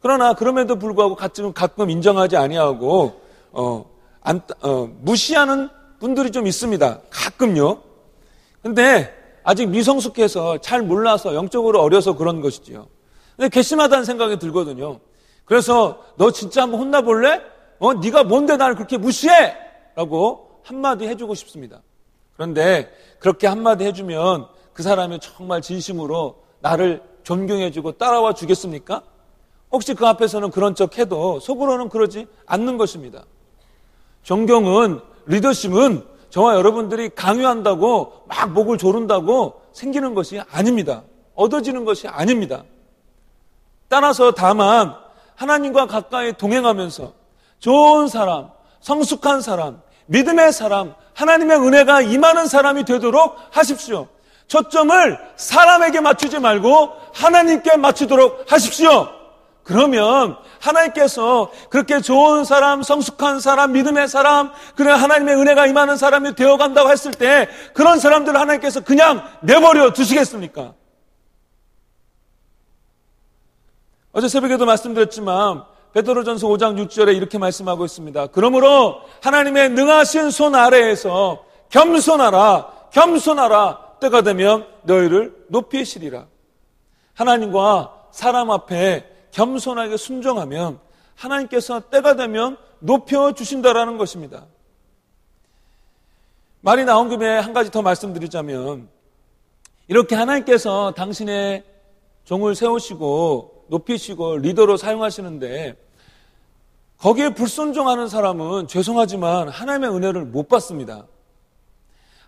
[0.00, 3.20] 그러나 그럼에도 불구하고 가끔, 가끔 인정하지 아니하고
[3.52, 3.84] 어,
[4.22, 5.68] 안, 어, 무시하는
[6.00, 7.00] 분들이 좀 있습니다.
[7.10, 7.82] 가끔요.
[8.62, 9.14] 근데
[9.44, 12.86] 아직 미성숙해서 잘 몰라서 영적으로 어려서 그런 것이지요.
[13.36, 15.00] 근데 괘씸하다는 생각이 들거든요.
[15.44, 17.42] 그래서 너 진짜 한번 혼나볼래?
[17.80, 19.54] 어, 네가 뭔데 나를 그렇게 무시해?
[19.94, 21.82] 라고 한마디 해주고 싶습니다.
[22.34, 29.02] 그런데 그렇게 한마디 해주면 그 사람이 정말 진심으로 나를 존경해주고 따라와 주겠습니까?
[29.70, 33.24] 혹시 그 앞에서는 그런 척 해도 속으로는 그러지 않는 것입니다.
[34.22, 41.02] 존경은, 리더십은 저와 여러분들이 강요한다고 막 목을 조른다고 생기는 것이 아닙니다.
[41.34, 42.64] 얻어지는 것이 아닙니다.
[43.88, 44.94] 따라서 다만
[45.34, 47.12] 하나님과 가까이 동행하면서
[47.58, 54.08] 좋은 사람, 성숙한 사람, 믿음의 사람, 하나님의 은혜가 임하는 사람이 되도록 하십시오.
[54.48, 59.08] 초점을 사람에게 맞추지 말고 하나님께 맞추도록 하십시오.
[59.62, 66.56] 그러면 하나님께서 그렇게 좋은 사람, 성숙한 사람, 믿음의 사람, 그래 하나님의 은혜가 임하는 사람이 되어
[66.56, 70.74] 간다고 했을 때 그런 사람들을 하나님께서 그냥 내버려 두시겠습니까?
[74.12, 78.28] 어제 새벽에도 말씀드렸지만 베드로전서 5장 6절에 이렇게 말씀하고 있습니다.
[78.28, 86.26] 그러므로 하나님의 능하신 손 아래에서 겸손하라, 겸손하라 때가 되면 너희를 높이시리라.
[87.14, 90.80] 하나님과 사람 앞에 겸손하게 순종하면
[91.14, 94.46] 하나님께서 때가 되면 높여 주신다라는 것입니다.
[96.60, 98.88] 말이 나온 김에 한 가지 더 말씀드리자면
[99.88, 101.64] 이렇게 하나님께서 당신의
[102.24, 105.76] 종을 세우시고 높이시고 리더로 사용하시는데
[106.98, 111.06] 거기에 불순종하는 사람은 죄송하지만 하나님의 은혜를 못 받습니다.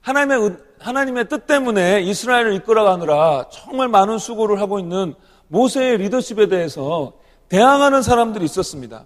[0.01, 5.14] 하나님의, 하나님의 뜻 때문에 이스라엘을 이끌어가느라 정말 많은 수고를 하고 있는
[5.49, 7.12] 모세의 리더십에 대해서
[7.49, 9.05] 대항하는 사람들이 있었습니다.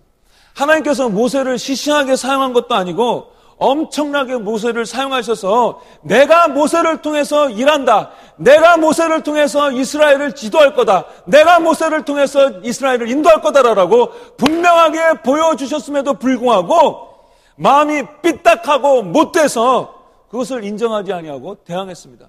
[0.54, 8.10] 하나님께서 모세를 시시하게 사용한 것도 아니고 엄청나게 모세를 사용하셔서 내가 모세를 통해서 일한다.
[8.36, 11.06] 내가 모세를 통해서 이스라엘을 지도할 거다.
[11.26, 17.08] 내가 모세를 통해서 이스라엘을 인도할 거다라고 분명하게 보여주셨음에도 불구하고
[17.56, 19.94] 마음이 삐딱하고 못돼서
[20.30, 22.28] 그것을 인정하지 아니하고 대항했습니다.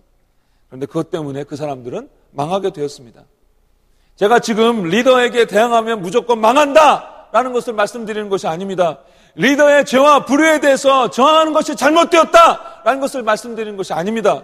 [0.68, 3.24] 그런데 그것 때문에 그 사람들은 망하게 되었습니다.
[4.16, 7.19] 제가 지금 리더에게 대항하면 무조건 망한다!
[7.32, 9.00] 라는 것을 말씀드리는 것이 아닙니다.
[9.36, 12.82] 리더의 죄와 불의에 대해서 저항하는 것이 잘못되었다!
[12.84, 14.44] 라는 것을 말씀드리는 것이 아닙니다.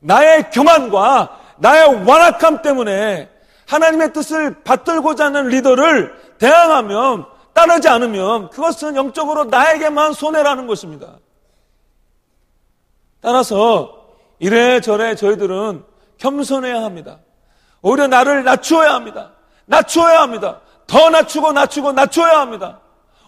[0.00, 3.28] 나의 교만과 나의 완악함 때문에
[3.66, 11.18] 하나님의 뜻을 받들고자 하는 리더를 대항하면 따르지 않으면 그것은 영적으로 나에게만 손해라는 것입니다.
[13.20, 14.00] 따라서
[14.38, 15.84] 이래저래 저희들은
[16.18, 17.18] 겸손해야 합니다.
[17.82, 19.32] 오히려 나를 낮추어야 합니다.
[19.66, 20.60] 낮추어야 합니다.
[20.90, 22.80] 더 낮추고 낮추고 낮추어야 합니다.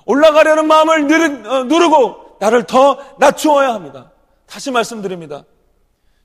[0.05, 4.11] 올라가려는 마음을 어, 누르고 나를 더 낮추어야 합니다.
[4.47, 5.45] 다시 말씀드립니다.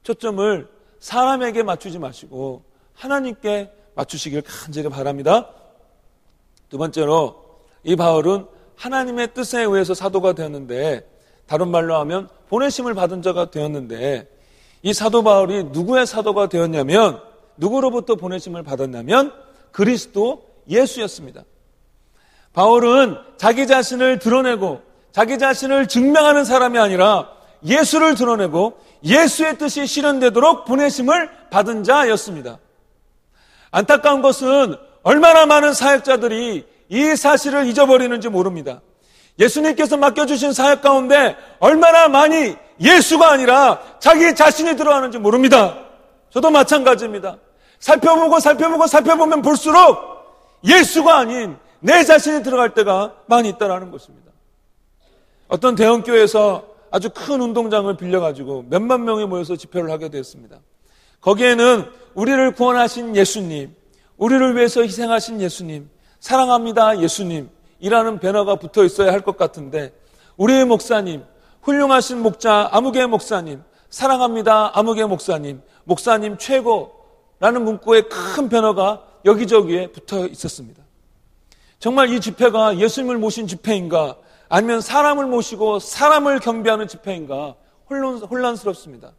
[0.02, 0.67] 초점을
[1.00, 2.63] 사람에게 맞추지 마시고
[2.95, 5.50] 하나님께 맞추시길 간절히 바랍니다.
[6.69, 11.08] 두 번째로 이 바울은 하나님의 뜻에 의해서 사도가 되었는데
[11.45, 14.28] 다른 말로 하면 보내심을 받은 자가 되었는데
[14.82, 17.21] 이 사도 바울이 누구의 사도가 되었냐면
[17.58, 19.34] 누구로부터 보내심을 받았냐면
[19.71, 21.43] 그리스도 예수였습니다.
[22.53, 27.30] 바울은 자기 자신을 드러내고 자기 자신을 증명하는 사람이 아니라
[27.65, 32.60] 예수를 드러내고 예수의 뜻이 실현되도록 보내심을 받은 자였습니다.
[33.71, 38.82] 안타까운 것은 얼마나 많은 사역자들이 이 사실을 잊어버리는지 모릅니다.
[39.39, 45.77] 예수님께서 맡겨주신 사역 가운데 얼마나 많이 예수가 아니라 자기 자신이 들어가는지 모릅니다.
[46.32, 47.38] 저도 마찬가지입니다.
[47.80, 50.16] 살펴보고 살펴보고 살펴보면 볼수록
[50.63, 54.32] 예수가 아닌 내 자신이 들어갈 때가 많이 있다는 것입니다.
[55.48, 60.58] 어떤 대형교회에서 아주 큰 운동장을 빌려가지고 몇만 명이 모여서 집회를 하게 되었습니다.
[61.22, 63.76] 거기에는 우리를 구원하신 예수님,
[64.17, 65.89] 우리를 위해서 희생하신 예수님,
[66.20, 69.93] 사랑합니다 예수님, 이라는 배너가 붙어 있어야 할 것 같은데,
[70.38, 71.24] 우리의 목사님,
[71.62, 76.93] 훌륭하신 목자 아무개 목사님, 사랑합니다 아무개 목사님, 목사님 최고,
[77.39, 80.81] 라는 문구에 큰 변화가 여기저기에 붙어 있었습니다.
[81.79, 84.15] 정말 이 집회가 예수님을 모신 집회인가
[84.49, 87.55] 아니면 사람을 모시고 사람을 경배하는 집회인가
[87.89, 89.11] 혼란, 혼란 스럽습니다.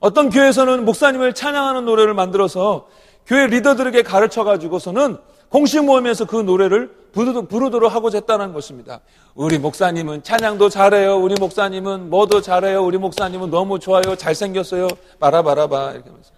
[0.00, 2.88] 어떤 교회에서는 목사님을 찬양하는 노래를 만들어서
[3.26, 9.00] 교회 리더들에게 가르쳐 가지고서는 공식 모임에서 그 노래를 부르도록 하고자 했다는 것입니다.
[9.34, 11.16] 우리 목사님은 찬양도 잘해요.
[11.16, 12.84] 우리 목사님은 뭐도 잘해요.
[12.84, 14.16] 우리 목사님은 너무 좋아요.
[14.16, 14.88] 잘생겼어요.
[15.20, 16.33] 바라바라바 이렇게 하면서.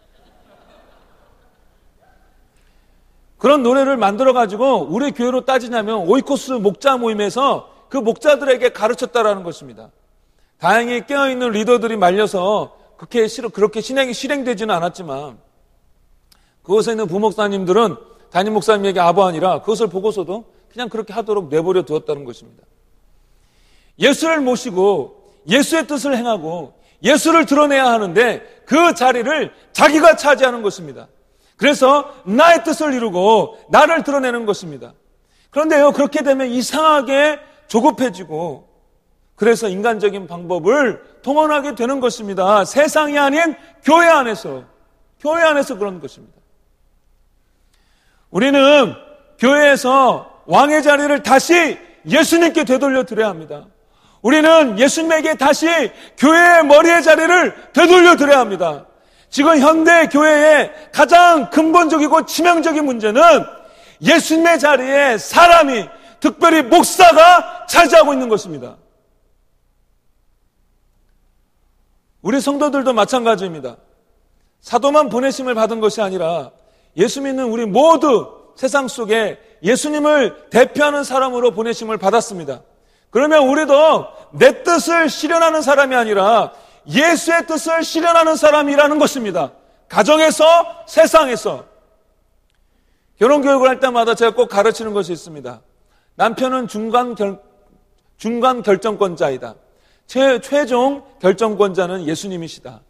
[3.47, 9.93] 그런 노래를 만들어 가지고 우리 교회로 따지냐면 오이코스 목자 모임에서 그 목자들에게 가르쳤다라는 것입니다.
[10.59, 15.39] 다행히 깨어있는 리더들이 말려서 그렇게, 그렇게 신행이 실행되지는 않았지만
[16.65, 17.95] 그곳에 있는 부목사님들은
[18.33, 22.65] 담임 목사님에게 아부하니라 그것을 보고서도 그냥 그렇게 하도록 내버려 두었다는 것입니다.
[24.01, 31.07] 예수를 모시고 예수의 뜻을 행하고 예수를 드러내야 하는데 그 자리를 자기가 차지하는 것입니다.
[31.57, 34.93] 그래서 나의 뜻을 이루고 나를 드러내는 것입니다.
[35.51, 38.69] 그런데요, 그렇게 되면 이상하게 조급해지고
[39.37, 42.65] 그래서 인간적인 방법을 동원하게 되는 것입니다.
[42.65, 44.65] 세상이 아닌 교회 안에서,
[45.21, 46.35] 교회 안에서 그런 것입니다.
[48.31, 48.95] 우리는
[49.39, 53.67] 교회에서 왕의 자리를 다시 예수님께 되돌려 드려야 합니다.
[54.23, 55.67] 우리는 예수님에게 다시
[56.19, 58.87] 교회의 머리의 자리를 되돌려 드려야 합니다.
[59.37, 63.21] 지금 현대 교회의 가장 근본적이고 치명적인 문제는
[64.01, 65.87] 예수님의 자리에 사람이
[66.21, 68.79] 특별히 목사가 차지하고 있는 것입니다.
[72.23, 73.77] 우리 성도들도 마찬가지입니다.
[74.63, 76.51] 사도만 보내심을 받은 것이 아니라
[76.97, 82.63] 예수 믿는 우리 모두 세상 속에 예수님을 대표하는 사람으로 보내심을 받았습니다.
[83.11, 86.53] 그러면 우리도 내 뜻을 실현하는 사람이 아니라
[86.89, 89.53] 예수의 뜻을 실현하는 사람이라는 것입니다.
[89.89, 90.45] 가정에서,
[90.87, 91.65] 세상에서.
[93.19, 95.61] 결혼 교육을 할 때마다 제가 꼭 가르치는 것이 있습니다.
[96.17, 97.41] 남편은 중간 결,
[98.17, 99.55] 중간 결정권자이다.
[100.07, 102.81] 최, 최종 결정권자는 예수님이시다.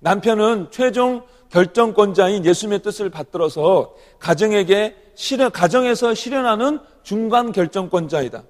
[0.00, 8.42] 남편은 최종 결정권자인 예수님의 뜻을 받들어서 가정에게 실현, 가정에서 실현하는 중간 결정권자이다.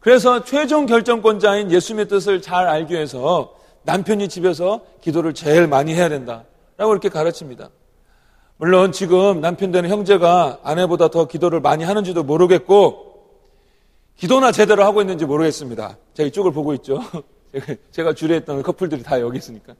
[0.00, 6.44] 그래서 최종 결정권자인 예수님의 뜻을 잘 알기 위해서 남편이 집에서 기도를 제일 많이 해야 된다.
[6.76, 7.70] 라고 이렇게 가르칩니다.
[8.56, 13.10] 물론 지금 남편 되는 형제가 아내보다 더 기도를 많이 하는지도 모르겠고,
[14.16, 15.96] 기도나 제대로 하고 있는지 모르겠습니다.
[16.14, 17.00] 제가 이쪽을 보고 있죠.
[17.90, 19.74] 제가 주례했던 커플들이 다 여기 있으니까.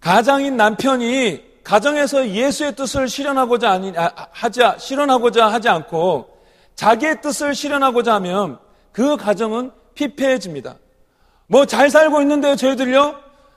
[0.00, 6.28] 가장인 남편이 가정에서 예수의 뜻을 실현하고자 아니, 아, 하지, 실현하고자 하지 않고
[6.74, 8.58] 자기의 뜻을 실현하고자 하면
[8.92, 10.76] 그 가정은 피폐해집니다.
[11.46, 13.16] 뭐 잘 살고 있는데요, 저희들요?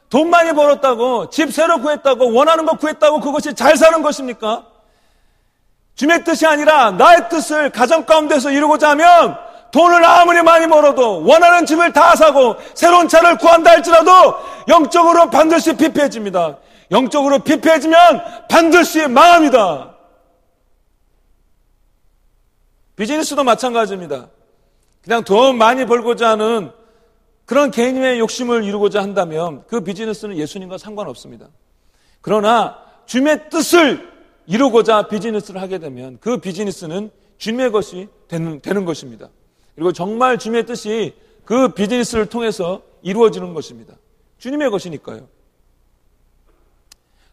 [0.10, 4.66] 돈 많이 벌었다고, 집 새로 구했다고, 원하는 거 구했다고 그것이 잘 사는 것입니까?
[5.96, 9.36] 주의 뜻이 아니라 나의 뜻을 가정 가운데서 이루고자 하면
[9.72, 14.12] 돈을 아무리 많이 벌어도 원하는 집을 다 사고 새로운 차를 구한다 할지라도
[14.68, 16.58] 영적으로 반드시 피폐해집니다.
[16.92, 19.96] 영적으로 피폐해지면 반드시 망합니다.
[22.96, 24.28] 비즈니스도 마찬가지입니다.
[25.08, 26.70] 그냥 돈 많이 벌고자 하는
[27.46, 31.48] 그런 개인의 욕심을 이루고자 한다면 그 비즈니스는 예수님과 상관없습니다.
[32.20, 34.12] 그러나 주님의 뜻을
[34.48, 39.30] 이루고자 비즈니스를 하게 되면 그 비즈니스는 주님의 것이 되는, 되는 것입니다.
[39.76, 41.14] 그리고 정말 주님의 뜻이
[41.46, 43.94] 그 비즈니스를 통해서 이루어지는 것입니다.
[44.40, 45.26] 주님의 것이니까요.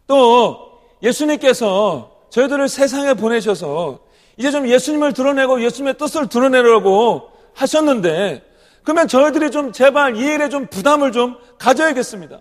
[0.07, 3.99] 또 예수님께서 저희들을 세상에 보내셔서
[4.37, 8.43] 이제 좀 예수님을 드러내고 예수님의 뜻을 드러내려고 하셨는데
[8.83, 12.41] 그러면 저희들이 좀 제발 이 일에 좀 부담을 좀 가져야겠습니다.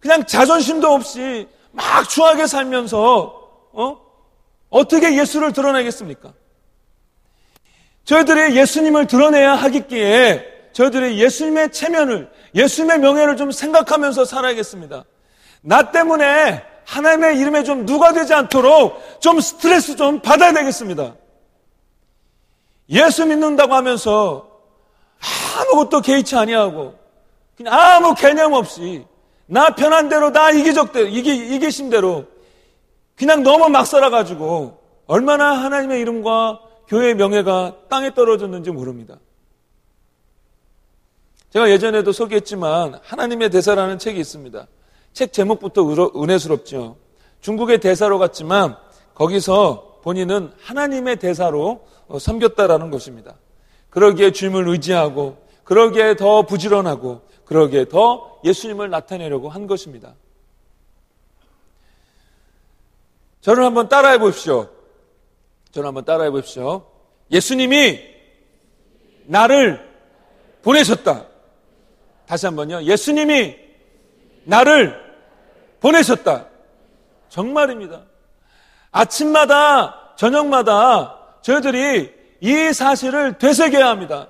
[0.00, 4.00] 그냥 자존심도 없이 막 추하게 살면서 어?
[4.70, 6.32] 어떻게 예수를 드러내겠습니까?
[8.04, 15.04] 저희들이 예수님을 드러내야 하기기에 저희들이 예수님의 체면을, 예수님의 명예를 좀 생각하면서 살아야겠습니다.
[15.62, 21.14] 나 때문에 하나님의 이름에 좀 누가 되지 않도록 좀 스트레스 좀 받아야 되겠습니다.
[22.90, 24.48] 예수 믿는다고 하면서
[25.58, 26.94] 아무것도 개의치 아니하고
[27.56, 29.04] 그냥 아무 개념 없이
[29.46, 32.26] 나 편한 대로 나 이기적대로 이기, 이기심대로
[33.16, 39.18] 그냥 너무 막 살아가지고 얼마나 하나님의 이름과 교회의 명예가 땅에 떨어졌는지 모릅니다.
[41.50, 44.66] 제가 예전에도 소개했지만 하나님의 대사라는 책이 있습니다.
[45.12, 45.82] 책 제목부터
[46.14, 46.96] 은혜스럽죠.
[47.40, 48.76] 중국의 대사로 갔지만
[49.14, 53.34] 거기서 본인은 하나님의 대사로 어, 섬겼다라는 것입니다.
[53.90, 60.14] 그러기에 주님을 의지하고 그러기에 더 부지런하고 그러기에 더 예수님을 나타내려고 한 것입니다.
[63.40, 64.68] 저를 한번 따라해 보십시오.
[65.72, 66.86] 저를 한번 따라해 보십시오.
[67.32, 67.98] 예수님이
[69.24, 69.92] 나를
[70.62, 71.26] 보내셨다.
[72.26, 72.84] 다시 한번요.
[72.84, 73.56] 예수님이
[74.44, 75.00] 나를
[75.80, 76.46] 보내셨다.
[77.28, 78.05] 정말입니다.
[78.90, 84.28] 아침마다, 저녁마다 저희들이 이 사실을 되새겨야 합니다.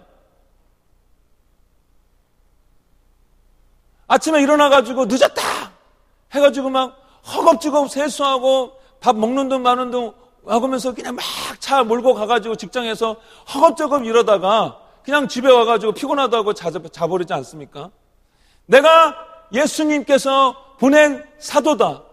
[4.08, 5.42] 아침에 일어나가지고 늦었다!
[6.32, 10.14] 해가지고 막 허겁지겁 세수하고 밥 먹는 둥 마는 둥
[10.46, 11.24] 하면서 그냥 막
[11.66, 13.16] 차 몰고 가가지고 직장에서
[13.52, 17.90] 허겁저겁 이러다가 그냥 집에 와가지고 피곤하다고 자, 자버리지 않습니까?
[18.66, 19.16] 내가
[19.52, 22.04] 예수님께서 보낸 사도다.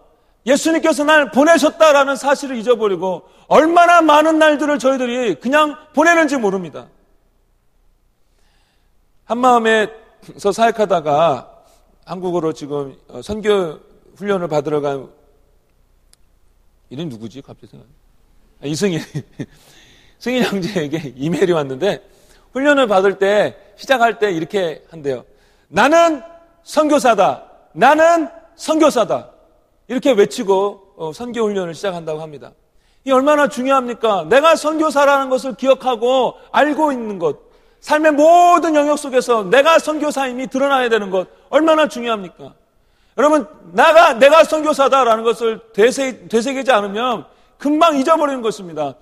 [0.45, 6.87] 예수님께서 날 보내셨다라는 사실을 잊어버리고 얼마나 많은 날들을 저희들이 그냥 보내는지 모릅니다.
[9.25, 11.49] 한마음에서 사역하다가
[12.05, 13.79] 한국으로 지금 어, 선교
[14.17, 15.09] 훈련을 받으러 간
[16.89, 17.41] 이름 누구지?
[17.41, 17.87] 갑자기 생각.
[18.61, 19.01] 아, 이승일.
[20.19, 22.01] 승일 형제에게 이메일이 왔는데
[22.53, 25.25] 훈련을 받을 때 시작할 때 이렇게 한대요.
[25.67, 26.21] 나는
[26.63, 27.43] 선교사다.
[27.73, 29.32] 나는 선교사다.
[29.93, 32.51] 이렇게 외치고 어, 선교 훈련을 시작한다고 합니다.
[33.05, 34.25] 이 얼마나 중요합니까?
[34.27, 37.37] 내가 선교사라는 것을 기억하고 알고 있는 것.
[37.81, 41.27] 삶의 모든 영역 속에서 내가 선교사임이 드러나야 되는 것.
[41.49, 42.53] 얼마나 중요합니까?
[43.17, 47.25] 여러분, 나가, 내가 선교사다라는 것을 되새, 되새기지 않으면
[47.57, 48.95] 금방 잊어버리는 것입니다.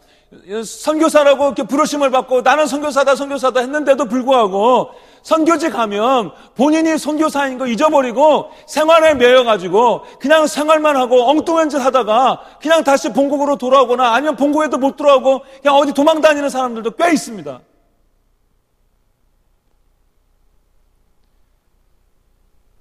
[0.63, 4.91] 선교사라고 이렇게 부르심을 받고 나는 선교사다, 선교사다 했는데도 불구하고
[5.23, 12.41] 선교지 가면 본인이 선교사인 거 잊어버리고 생활에 매여 가지고 그냥 생활만 하고 엉뚱한 짓 하다가
[12.61, 17.59] 그냥 다시 본국으로 돌아오거나 아니면 본국에도 못 돌아오고 그냥 어디 도망 다니는 사람들도 꽤 있습니다.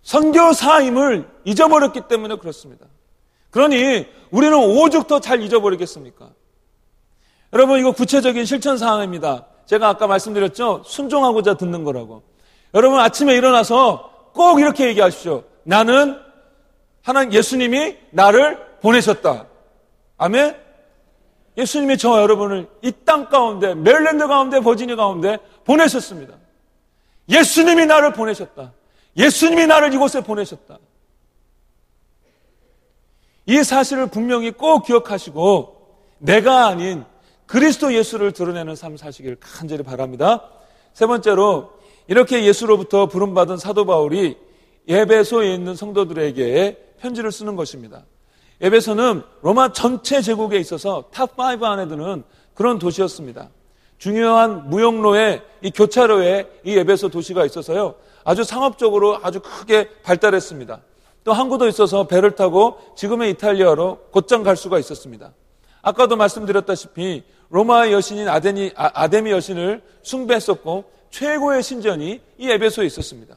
[0.03, 2.87] 선교사임을 잊어버렸기 때문에 그렇습니다.
[3.51, 6.31] 그러니 우리는 오죽 더 잘 잊어버리겠습니까?
[7.53, 9.47] 여러분 이거 구체적인 실천 사항입니다.
[9.67, 10.83] 제가 아까 말씀드렸죠?
[10.85, 12.23] 순종하고자 듣는 거라고.
[12.75, 15.45] 여러분 아침에 일어나서 꼭 이렇게 얘기하십시오.
[15.65, 16.19] 나는
[17.03, 19.47] 하나님 예수님이 나를 보내셨다.
[20.19, 20.57] 아멘.
[21.57, 26.35] 예수님이 저와 여러분을 이 땅 가운데 메릴랜드 가운데 버지니 가운데 보내셨습니다.
[27.29, 28.73] 예수님이 나를 보내셨다.
[29.17, 30.79] 예수님이 나를 이곳에 보내셨다.
[33.47, 37.05] 이 사실을 분명히 꼭 기억하시고 내가 아닌
[37.51, 40.45] 그리스도 예수를 드러내는 삶 사시기를 간절히 바랍니다.
[40.93, 41.73] 세 번째로
[42.07, 44.37] 이렇게 예수로부터 부름받은 사도 바울이
[44.87, 48.05] 에베소에 있는 성도들에게 편지를 쓰는 것입니다.
[48.61, 52.23] 에베소는 로마 전체 제국에 있어서 top 5 안에 드는
[52.55, 53.49] 그런 도시였습니다.
[53.99, 57.97] 중요한 무역로에 이 교차로에 이 예배소 도시가 있어서요.
[58.23, 60.83] 아주 상업적으로 아주 크게 발달했습니다.
[61.25, 65.33] 또 항구도 있어서 배를 타고 지금의 이탈리아로 곧장 갈 수가 있었습니다.
[65.83, 73.37] 아까도 말씀드렸다시피 로마의 여신인 아데니, 아, 데미 여신을 숭배했었고 최고의 신전이 이 에베소에 있었습니다.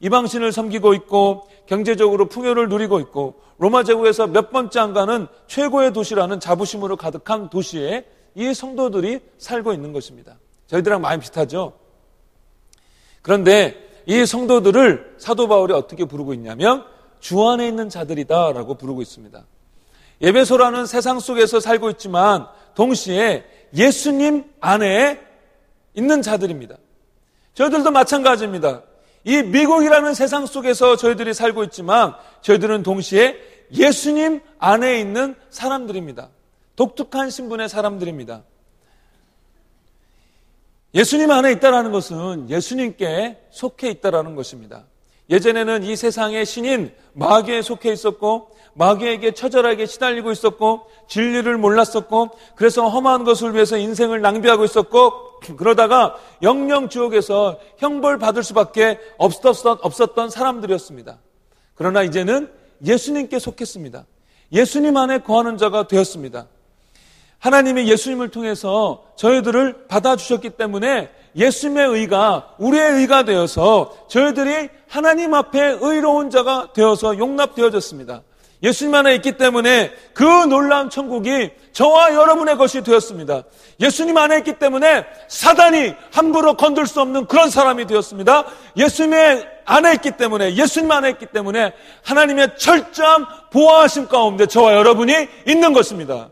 [0.00, 6.38] 이방신을 섬기고 있고 경제적으로 풍요를 누리고 있고 로마 제국에서 몇 번째 안 가는 최고의 도시라는
[6.40, 10.38] 자부심으로 가득한 도시에 이 성도들이 살고 있는 것입니다.
[10.68, 11.72] 저희들랑 많이 비슷하죠?
[13.22, 16.84] 그런데 이 성도들을 사도 바울이 어떻게 부르고 있냐면
[17.18, 19.44] 주 안에 있는 자들이다라고 부르고 있습니다.
[20.20, 25.20] 예배소라는 세상 속에서 살고 있지만 동시에 예수님 안에
[25.94, 26.76] 있는 자들입니다.
[27.54, 28.82] 저희들도 마찬가지입니다.
[29.24, 33.36] 이 미국이라는 세상 속에서 저희들이 살고 있지만 저희들은 동시에
[33.72, 36.30] 예수님 안에 있는 사람들입니다.
[36.76, 38.42] 독특한 신분의 사람들입니다.
[40.94, 44.84] 예수님 안에 있다라는 것은 예수님께 속해 있다라는 것입니다.
[45.30, 53.24] 예전에는 이 세상의 신인 마귀에 속해 있었고 마귀에게 처절하게 시달리고 있었고 진리를 몰랐었고 그래서 험한
[53.24, 61.18] 것을 위해서 인생을 낭비하고 있었고 그러다가 영영 지옥에서 형벌 받을 수밖에 없었던, 없었던 사람들이었습니다.
[61.74, 62.50] 그러나 이제는
[62.84, 64.06] 예수님께 속했습니다.
[64.52, 66.46] 예수님 안에 거하는 자가 되었습니다.
[67.38, 76.30] 하나님이 예수님을 통해서 저희들을 받아주셨기 때문에 예수님의 의가 우리의 의가 되어서 저희들이 하나님 앞에 의로운
[76.30, 78.22] 자가 되어서 용납되어졌습니다.
[78.60, 83.44] 예수님 안에 있기 때문에 그 놀라운 천국이 저와 여러분의 것이 되었습니다.
[83.78, 88.46] 예수님 안에 있기 때문에 사단이 함부로 건들 수 없는 그런 사람이 되었습니다.
[88.76, 91.72] 예수님의 안에 있기 때문에 예수님 안에 있기 때문에
[92.02, 95.14] 하나님의 철저한 보호하심 가운데 저와 여러분이
[95.46, 96.30] 있는 것입니다.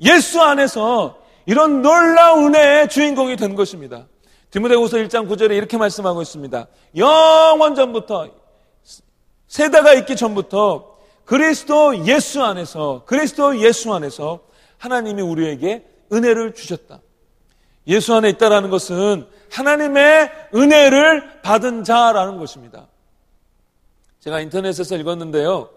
[0.00, 4.06] 예수 안에서 이런 놀라운 은혜의 주인공이 된 것입니다.
[4.50, 6.66] 디모데후서 1장 9절에 이렇게 말씀하고 있습니다.
[6.96, 8.30] 영원 전부터
[9.46, 14.40] 세대가 있기 전부터 그리스도 예수 안에서 그리스도 예수 안에서
[14.78, 17.00] 하나님이 우리에게 은혜를 주셨다.
[17.88, 22.88] 예수 안에 있다라는 것은 하나님의 은혜를 받은 자라는 것입니다.
[24.20, 25.70] 제가 인터넷에서 읽었는데요.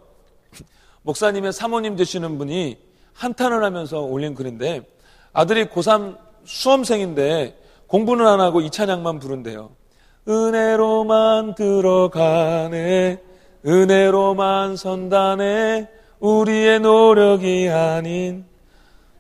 [1.04, 2.78] 목사님의 사모님 되시는 분이
[3.14, 4.88] 한탄을 하면서 올린 글인데
[5.40, 9.70] 아들이 고3 수험생인데 공부는 안 하고 이 찬양만 부른대요.
[10.28, 13.22] 은혜로만 들어가네
[13.66, 15.88] 은혜로만 선다네
[16.20, 18.44] 우리의 노력이 아닌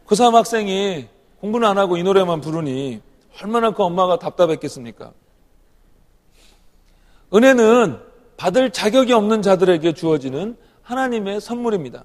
[0.07, 1.07] 고3 학생이
[1.39, 3.01] 공부는 안 하고 이 노래만 부르니
[3.41, 5.13] 얼마나 그 엄마가 답답했겠습니까?
[7.34, 7.97] 은혜는
[8.36, 12.03] 받을 자격이 없는 자들에게 주어지는 하나님의 선물입니다.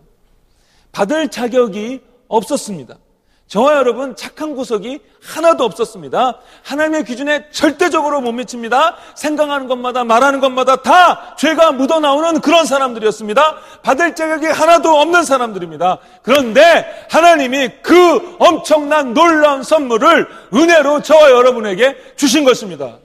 [0.93, 2.99] 받을 자격이 없었습니다.
[3.47, 6.41] 저와 여러분 착한 구석이 하나도 없었습니다.
[6.65, 8.97] 하나님의 기준에 절대적으로 못 미칩니다.
[9.15, 13.57] 생각하는 것마다 말하는 것마다 다 죄가 묻어나오는 그런 사람들이었습니다.
[13.83, 15.99] 받을 자격이 하나도 없는 사람들입니다.
[16.23, 22.99] 그런데 하나님이 그 엄청난 놀라운 선물을 은혜로 저와 여러분에게 주신 것입니다.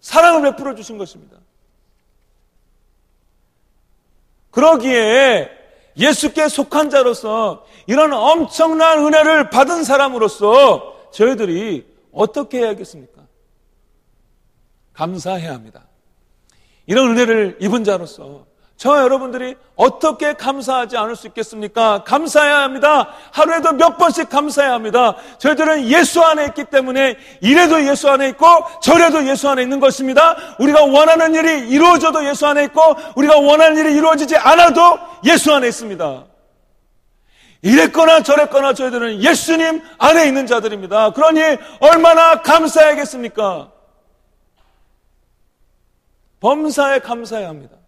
[0.00, 1.36] 사랑을 베풀어 주신 것입니다.
[4.50, 5.59] 그러기에
[5.96, 13.26] 예수께 속한 자로서 이런 엄청난 은혜를 받은 사람으로서 저희들이 어떻게 해야겠습니까?
[14.92, 15.86] 감사해야 합니다.
[16.86, 18.46] 이런 은혜를 입은 자로서
[18.80, 22.02] 저와 여러분들이 어떻게 감사하지 않을 수 있겠습니까?
[22.04, 23.10] 감사해야 합니다.
[23.30, 25.16] 하루에도 몇 번씩 감사해야 합니다.
[25.36, 28.46] 저희들은 예수 안에 있기 때문에 이래도 예수 안에 있고
[28.80, 30.34] 저래도 예수 안에 있는 것입니다.
[30.58, 32.80] 우리가 원하는 일이 이루어져도 예수 안에 있고
[33.16, 36.24] 우리가 원하는 일이 이루어지지 않아도 예수 안에 있습니다.
[37.60, 41.12] 이랬거나 저랬거나 저희들은 예수님 안에 있는 자들입니다.
[41.12, 43.72] 그러니 얼마나 감사해야겠습니까?
[46.40, 47.79] 범사에 감사해야 합니다.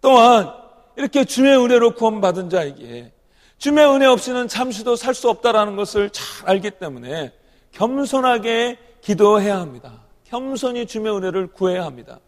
[0.00, 0.52] 또한
[0.96, 3.12] 이렇게 주의 은혜로 구원받은 자에게
[3.58, 7.32] 주의 은혜 없이는 잠시도 살 수 없다라는 것을 잘 알기 때문에
[7.72, 10.00] 겸손하게 기도해야 합니다.
[10.24, 12.18] 겸손히 주의 은혜를 구해야 합니다.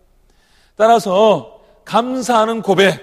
[0.76, 3.00] 따라서 감사하는 고백,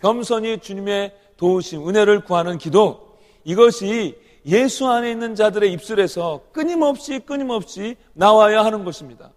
[0.00, 8.64] 겸손히 주님의 도우심, 은혜를 구하는 기도, 이것이 예수 안에 있는 자들의 입술에서 끊임없이 끊임없이 나와야
[8.64, 9.30] 하는 것입니다.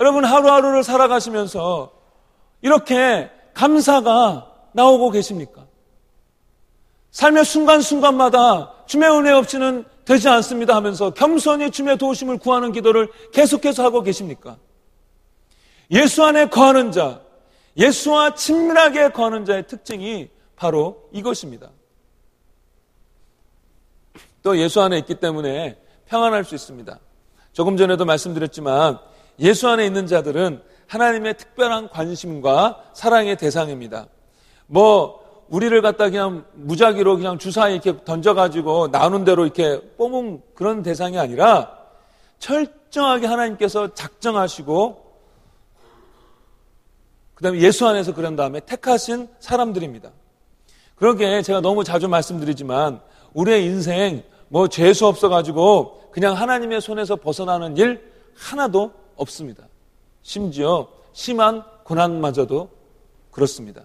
[0.00, 1.92] 여러분 하루하루를 살아가시면서
[2.62, 5.66] 이렇게 감사가 나오고 계십니까?
[7.10, 14.02] 삶의 순간순간마다 주의 은혜 없이는 되지 않습니다 하면서 겸손히 주의 도우심을 구하는 기도를 계속해서 하고
[14.02, 14.56] 계십니까?
[15.90, 17.20] 예수 안에 거하는 자,
[17.76, 21.70] 예수와 친밀하게 거하는 자의 특징이 바로 이것입니다.
[24.42, 26.98] 또 예수 안에 있기 때문에 평안할 수 있습니다.
[27.52, 28.98] 조금 전에도 말씀드렸지만
[29.38, 30.62] 예수 안에 있는 자들은
[30.92, 34.08] 하나님의 특별한 관심과 사랑의 대상입니다.
[34.66, 41.18] 뭐 우리를 갖다 그냥 무작위로 그냥 주사에 이렇게 던져가지고 나눈 대로 이렇게 뽑은 그런 대상이
[41.18, 41.78] 아니라
[42.38, 45.02] 철저하게 하나님께서 작정하시고
[47.34, 50.10] 그 다음에 예수 안에서 그런 다음에 택하신 사람들입니다.
[50.96, 53.00] 그러게 제가 너무 자주 말씀드리지만
[53.32, 59.64] 우리의 인생 뭐 죄수 없어가지고 그냥 하나님의 손에서 벗어나는 일 하나도 없습니다.
[60.22, 62.70] 심지어 심한 고난마저도
[63.30, 63.82] 그렇습니다.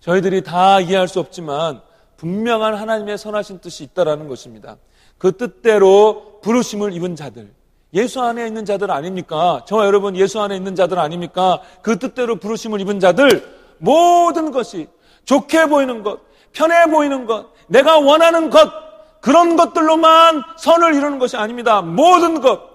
[0.00, 1.80] 저희들이 다 이해할 수 없지만
[2.16, 4.76] 분명한 하나님의 선하신 뜻이 있다라는 것입니다.
[5.18, 7.52] 그 뜻대로 부르심을 입은 자들,
[7.94, 9.64] 예수 안에 있는 자들 아닙니까?
[9.66, 11.60] 저와 여러분 예수 안에 있는 자들 아닙니까?
[11.82, 13.44] 그 뜻대로 부르심을 입은 자들
[13.78, 14.88] 모든 것이
[15.24, 16.20] 좋게 보이는 것,
[16.52, 18.70] 편해 보이는 것, 내가 원하는 것
[19.20, 21.80] 그런 것들로만 선을 이루는 것이 아닙니다.
[21.80, 22.71] 모든 것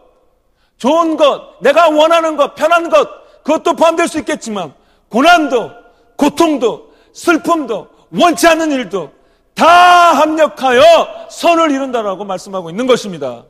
[0.77, 4.73] 좋은 것, 내가 원하는 것, 편한 것, 그것도 포함될 수 있겠지만,
[5.09, 5.71] 고난도,
[6.15, 9.11] 고통도, 슬픔도, 원치 않는 일도
[9.53, 13.45] 다 합력하여 선을 이룬다라고 말씀하고 있는 것입니다.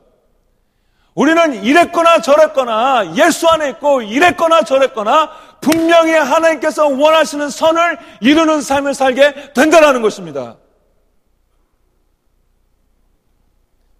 [1.14, 9.52] 우리는 이랬거나 저랬거나 예수 안에 있고 이랬거나 저랬거나 분명히 하나님께서 원하시는 선을 이루는 삶을 살게
[9.52, 10.56] 된다는 것입니다.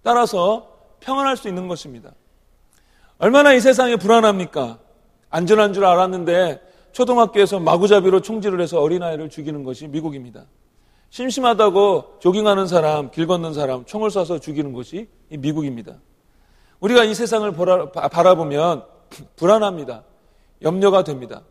[0.05, 0.68] 따라서
[1.01, 2.11] 평안할 수 있는 것입니다.
[3.19, 4.79] 얼마나 이 세상에 불안합니까?
[5.31, 6.61] 안전한 줄 알았는데
[6.93, 10.45] 초등학교에서 마구잡이로 총질을 해서 어린아이를 죽이는 것이 미국입니다.
[11.11, 15.95] 심심하다고 조깅하는 사람, 길 걷는 사람, 총을 쏴서 죽이는 것이 미국입니다.
[16.81, 17.53] 우리가 이 세상을
[18.11, 18.85] 바라보면
[19.37, 20.05] 불안합니다.
[20.62, 21.43] 염려가 됩니다.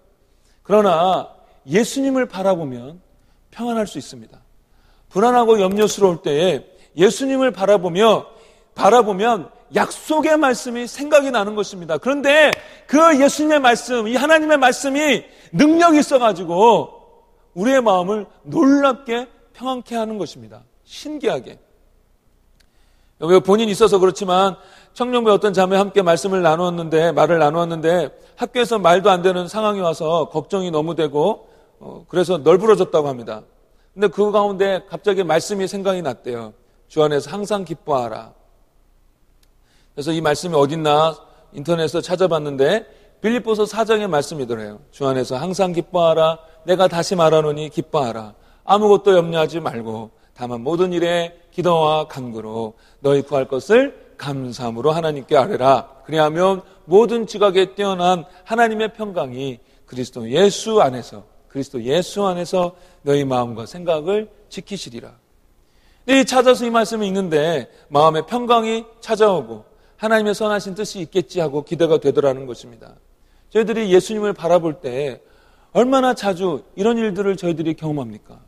[0.63, 1.29] 그러나
[1.67, 3.01] 예수님을 바라보면
[3.51, 4.39] 평안할 수 있습니다.
[5.09, 6.65] 불안하고 염려스러울 때에
[6.95, 8.25] 예수님을 바라보며
[8.75, 11.97] 바라보면 약속의 말씀이 생각이 나는 것입니다.
[11.97, 12.51] 그런데
[12.87, 16.93] 그 예수님의 말씀, 이 하나님의 말씀이 능력이 있어가지고
[17.53, 20.63] 우리의 마음을 놀랍게 평안케 하는 것입니다.
[20.83, 21.59] 신기하게.
[23.19, 24.55] 여기 본인 있어서 그렇지만
[24.93, 30.69] 청년부의 어떤 자매 함께 말씀을 나누었는데 말을 나누었는데 학교에서 말도 안 되는 상황이 와서 걱정이
[30.69, 31.49] 너무 되고
[31.79, 33.41] 어, 그래서 널브러졌다고 합니다.
[33.93, 36.53] 근데 그 가운데 갑자기 말씀이 생각이 났대요.
[36.87, 38.36] 주 안에서 항상 기뻐하라.
[39.97, 41.17] 그래서 이 말씀이 어딨나
[41.53, 42.85] 인터넷에서 찾아봤는데
[43.19, 44.79] 빌립보서 사장의 말씀이더래요.
[44.91, 46.37] 주 안에서 항상 기뻐하라.
[46.65, 48.35] 내가 다시 말하노니 기뻐하라.
[48.63, 55.89] 아무것도 염려하지 말고 다만 모든 일에 기도와 간구로 너희 구할 것을 감사함으로 하나님께 아뢰라.
[56.05, 64.29] 그리하면 모든 지각에 뛰어난 하나님의 평강이 그리스도 예수 안에서 그리스도 예수 안에서 너희 마음과 생각을
[64.49, 65.11] 지키시리라.
[66.07, 72.45] 이 찾아서 이 말씀을 읽는데 마음의 평강이 찾아오고 하나님의 선하신 뜻이 있겠지 하고 기대가 되더라는
[72.45, 72.95] 것입니다.
[73.49, 75.21] 저희들이 예수님을 바라볼 때
[75.73, 78.39] 얼마나 자주 이런 일들을 저희들이 경험합니까?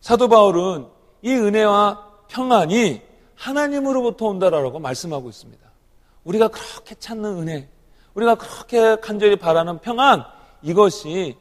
[0.00, 0.86] 사도 바울은
[1.22, 3.02] 이 은혜와 평안이
[3.34, 5.66] 하나님으로부터 온다라고 말씀하고 있습니다.
[6.24, 7.68] 우리가 그렇게 찾는 은혜,
[8.14, 10.24] 우리가 그렇게 간절히 바라는 평안,
[10.62, 11.36] 이것이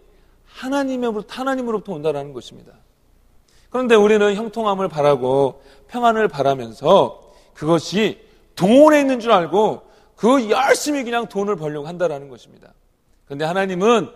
[0.46, 2.74] 하나님으로부터, 하나님으로부터 온다라는 것입니다.
[3.70, 7.25] 그런데 우리는 형통함을 바라고 평안을 바라면서
[7.56, 8.20] 그것이
[8.56, 9.82] 돈에 있는 줄 알고
[10.16, 12.74] 그 열심히 그냥 돈을 벌려고 한다라는 것입니다.
[13.26, 14.10] 그런데 하나님은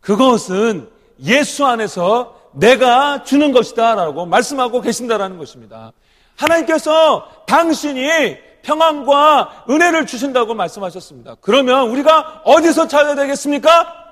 [0.00, 0.88] 그것은
[1.24, 5.92] 예수 안에서 내가 주는 것이다 라고 말씀하고 계신다라는 것입니다.
[6.36, 11.36] 하나님께서 당신이 평안과 은혜를 주신다고 말씀하셨습니다.
[11.40, 14.02] 그러면 우리가 어디서 찾아야 되겠습니까?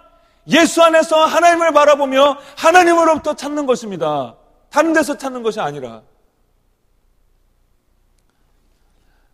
[0.49, 4.34] 예수 안에서 하나님을 바라보며 하나님으로부터 찾는 것입니다.
[4.70, 6.03] 다른 데서 찾는 것이 아니라.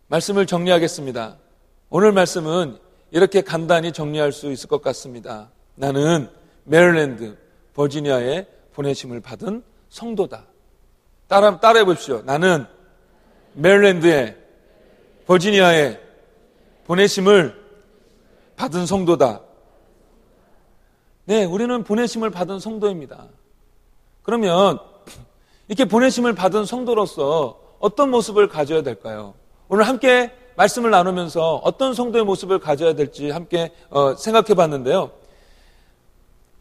[0.07, 1.37] 말씀을 정리하겠습니다.
[1.89, 2.77] 오늘 말씀은
[3.11, 5.51] 이렇게 간단히 정리할 수 있을 것 같습니다.
[5.75, 6.29] 나는
[6.63, 7.37] 메릴랜드,
[7.73, 10.45] 버지니아에 보내심을 받은 성도다.
[11.27, 12.21] 따라, 따라해 보십시오.
[12.25, 12.65] 나는
[13.53, 14.37] 메릴랜드에,
[15.25, 15.99] 버지니아에
[16.85, 17.67] 보내심을
[18.55, 19.41] 받은 성도다.
[21.25, 23.27] 네, 우리는 보내심을 받은 성도입니다.
[24.23, 24.79] 그러면
[25.67, 29.33] 이렇게 보내심을 받은 성도로서 어떤 모습을 가져야 될까요?
[29.69, 35.11] 오늘 함께 말씀을 나누면서 어떤 성도의 모습을 가져야 될지 함께 어, 생각해 봤는데요.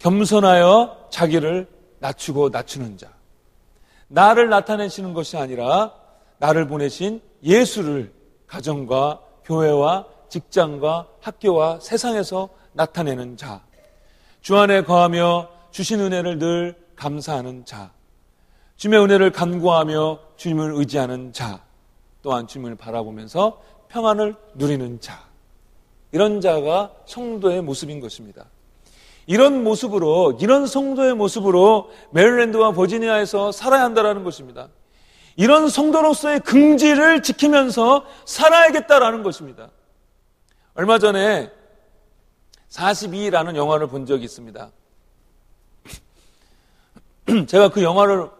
[0.00, 1.68] 겸손하여 자기를
[2.00, 3.09] 낮추고 낮추는 자.
[4.09, 5.92] 나를 나타내시는 것이 아니라
[6.38, 8.12] 나를 보내신 예수를
[8.46, 13.62] 가정과 교회와 직장과 학교와 세상에서 나타내는 자.
[14.42, 17.92] 주 안에 거하며 주신 은혜를 늘 감사하는 자.
[18.76, 21.66] 주님의 은혜를 간구하며 주님을 의지하는 자.
[22.27, 25.27] 또한 주님을 바라보면서 평안을 누리는 자.
[26.11, 28.47] 이런 자가 성도의 모습인 것입니다.
[29.27, 34.70] 이런 모습으로, 이런 성도의 모습으로 메릴랜드와 버지니아에서 살아야 한다는 것입니다.
[35.37, 39.70] 이런 성도로서의 긍지를 지키면서 살아야겠다라는 것입니다.
[40.74, 41.53] 얼마 전에
[42.70, 44.72] 42라는 영화를 본 적이 있습니다.
[47.47, 48.31] 제가 그 영화를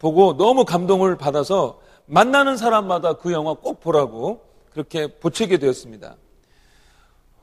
[0.00, 4.40] 보고 너무 감동을 받아서 만나는 사람마다 그 영화 꼭 보라고
[4.72, 6.16] 그렇게 보채게 되었습니다.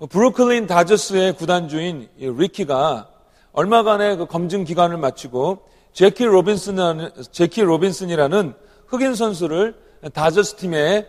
[0.09, 3.09] 브루클린 다저스의 구단주인 리키가
[3.53, 8.53] 얼마간의 그 검증 기간을 마치고 재키 로빈슨이라는, 재키 로빈슨이라는
[8.88, 9.76] 흑인 선수를
[10.13, 11.07] 다저스 팀의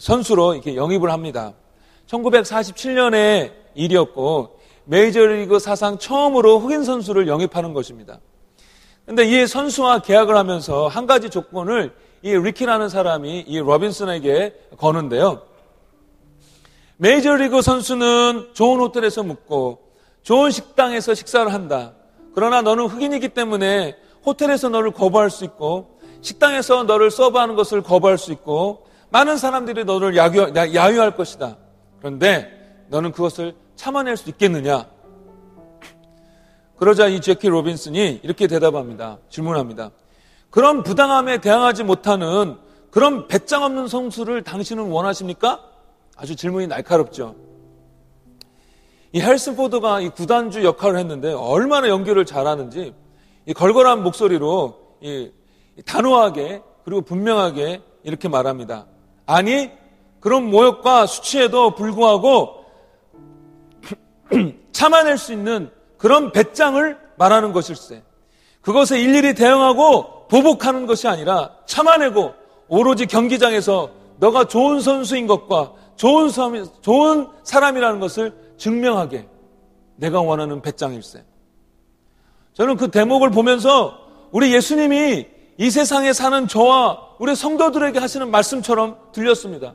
[0.00, 1.52] 선수로 이렇게 영입을 합니다.
[2.06, 8.18] 1947년에 일이었고 메이저리그 사상 처음으로 흑인 선수를 영입하는 것입니다.
[9.08, 15.40] 근데 이 선수와 계약을 하면서 한 가지 조건을 이 리키라는 사람이 이 로빈슨에게 거는데요.
[16.98, 19.78] 메이저리그 선수는 좋은 호텔에서 묵고
[20.22, 21.94] 좋은 식당에서 식사를 한다.
[22.34, 23.96] 그러나 너는 흑인이기 때문에
[24.26, 30.18] 호텔에서 너를 거부할 수 있고 식당에서 너를 serve하는 것을 거부할 수 있고 많은 사람들이 너를
[30.18, 31.56] 야유, 야유할 것이다.
[31.98, 34.84] 그런데 너는 그것을 참아낼 수 있겠느냐?
[36.78, 39.18] 그러자 이 재키 로빈슨이 이렇게 대답합니다.
[39.30, 39.90] 질문합니다.
[40.50, 42.56] 그런 부당함에 대항하지 못하는
[42.90, 45.60] 그런 배짱 없는 선수를 당신은 원하십니까?
[46.16, 47.34] 아주 질문이 날카롭죠.
[49.12, 52.94] 이 해리슨 포드가 이 구단주 역할을 했는데 얼마나 연기를 잘하는지
[53.46, 55.30] 이 걸걸한 목소리로 이
[55.84, 58.86] 단호하게 그리고 분명하게 이렇게 말합니다.
[59.26, 59.70] 아니
[60.20, 62.64] 그런 모욕과 수치에도 불구하고
[64.72, 68.02] 참아낼 수 있는 그런 배짱을 말하는 것일세.
[68.62, 72.34] 그것에 일일이 대응하고 보복하는 것이 아니라 참아내고
[72.68, 79.28] 오로지 경기장에서 너가 좋은 선수인 것과 좋은, 사람, 좋은 사람이라는 것을 증명하게
[79.96, 81.24] 내가 원하는 배짱일세.
[82.54, 83.98] 저는 그 대목을 보면서
[84.30, 85.26] 우리 예수님이
[85.56, 89.74] 이 세상에 사는 저와 우리 성도들에게 하시는 말씀처럼 들렸습니다.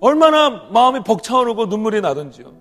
[0.00, 2.52] 얼마나 마음이 벅차오르고 눈물이 나던지요.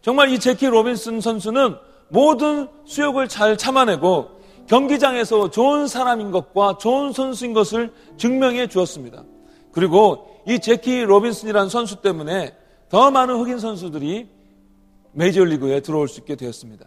[0.00, 1.76] 정말 이 재키 로빈슨 선수는
[2.08, 4.36] 모든 수욕을 잘 참아내고
[4.66, 9.24] 경기장에서 좋은 사람인 것과 좋은 선수인 것을 증명해 주었습니다.
[9.72, 12.54] 그리고 이 재키 로빈슨이라는 선수 때문에
[12.88, 14.28] 더 많은 흑인 선수들이
[15.12, 16.86] 메이저리그에 들어올 수 있게 되었습니다.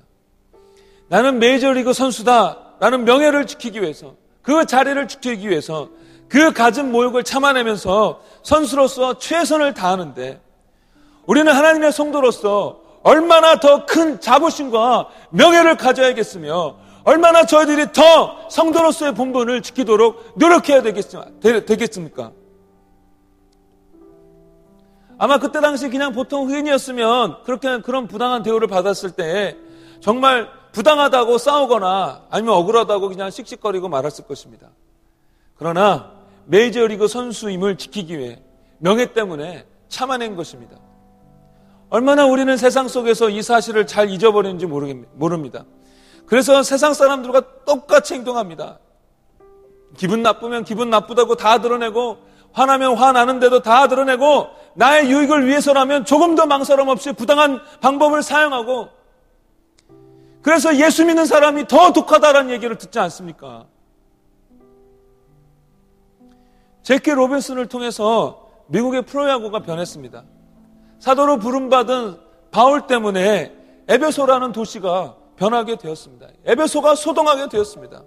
[1.08, 2.66] 나는 메이저리그 선수다.
[2.80, 5.90] 라는 명예를 지키기 위해서 그 자리를 지키기 위해서
[6.30, 10.40] 그 가진 모욕을 참아내면서 선수로서 최선을 다하는데
[11.26, 20.34] 우리는 하나님의 성도로서 얼마나 더 큰 자부심과 명예를 가져야겠으며 얼마나 저희들이 더 성도로서의 본분을 지키도록
[20.36, 22.32] 노력해야 되겠습니까?
[25.18, 29.58] 아마 그때 당시 그냥 보통 의인이었으면 그렇게 그런 부당한 대우를 받았을 때
[30.02, 34.70] 정말 부당하다고 싸우거나 아니면 억울하다고 그냥 씩씩거리고 말았을 것입니다.
[35.56, 36.12] 그러나
[36.46, 38.42] 메이저리그 선수임을 지키기 위해
[38.78, 40.78] 명예 때문에 참아낸 것입니다.
[41.90, 45.66] 얼마나 우리는 세상 속에서 이 사실을 잘 잊어버리는지 모릅니다.
[46.26, 48.80] 그래서 세상 사람들과 똑같이 행동합니다.
[49.98, 52.18] 기분 나쁘면 기분 나쁘다고 다 드러내고
[52.52, 58.90] 화나면 화나는데도 다 드러내고 나의 유익을 위해서라면 조금 더 망설임 없이 부당한 방법을 사용하고
[60.42, 63.66] 그래서 예수 믿는 사람이 더 독하다라는 얘기를 듣지 않습니까?
[66.84, 70.24] 제키 로빈슨을 통해서 미국의 프로야구가 변했습니다.
[71.00, 72.18] 사도로 부름받은
[72.52, 73.54] 바울 때문에
[73.88, 76.28] 에베소라는 도시가 변하게 되었습니다.
[76.46, 78.04] 에베소가 소동하게 되었습니다.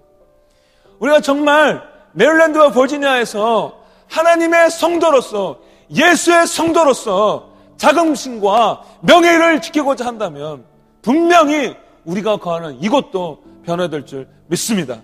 [0.99, 1.81] 우리가 정말
[2.13, 10.63] 메릴랜드와 버지니아에서 하나님의 성도로서 예수의 성도로서 자긍심과 명예를 지키고자 한다면
[11.01, 11.75] 분명히
[12.05, 15.01] 우리가 거하는 이곳도 변화될 줄 믿습니다.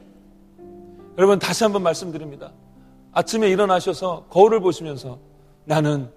[1.17, 2.51] 여러분 다시 한번 말씀드립니다.
[3.11, 5.17] 아침에 일어나셔서 거울을 보시면서
[5.65, 6.11] 나는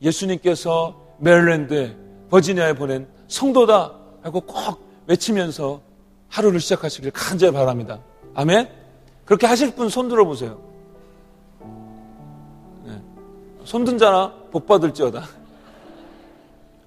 [0.00, 1.96] 예수님께서 메릴랜드에
[2.30, 5.80] 버지니아에 보낸 성도다 하고 꼭 외치면서
[6.28, 7.98] 하루를 시작하시길 간절히 바랍니다.
[8.34, 8.68] 아멘?
[9.24, 10.60] 그렇게 하실 분 손 들어 보세요.
[12.84, 13.00] 네.
[13.64, 15.24] 손든 자나 복 받을지어다.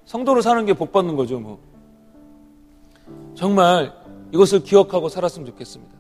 [0.05, 1.59] 성도로 사는 게 복 받는 거죠, 뭐.
[3.35, 3.93] 정말
[4.33, 5.93] 이것을 기억하고 살았으면 좋겠습니다.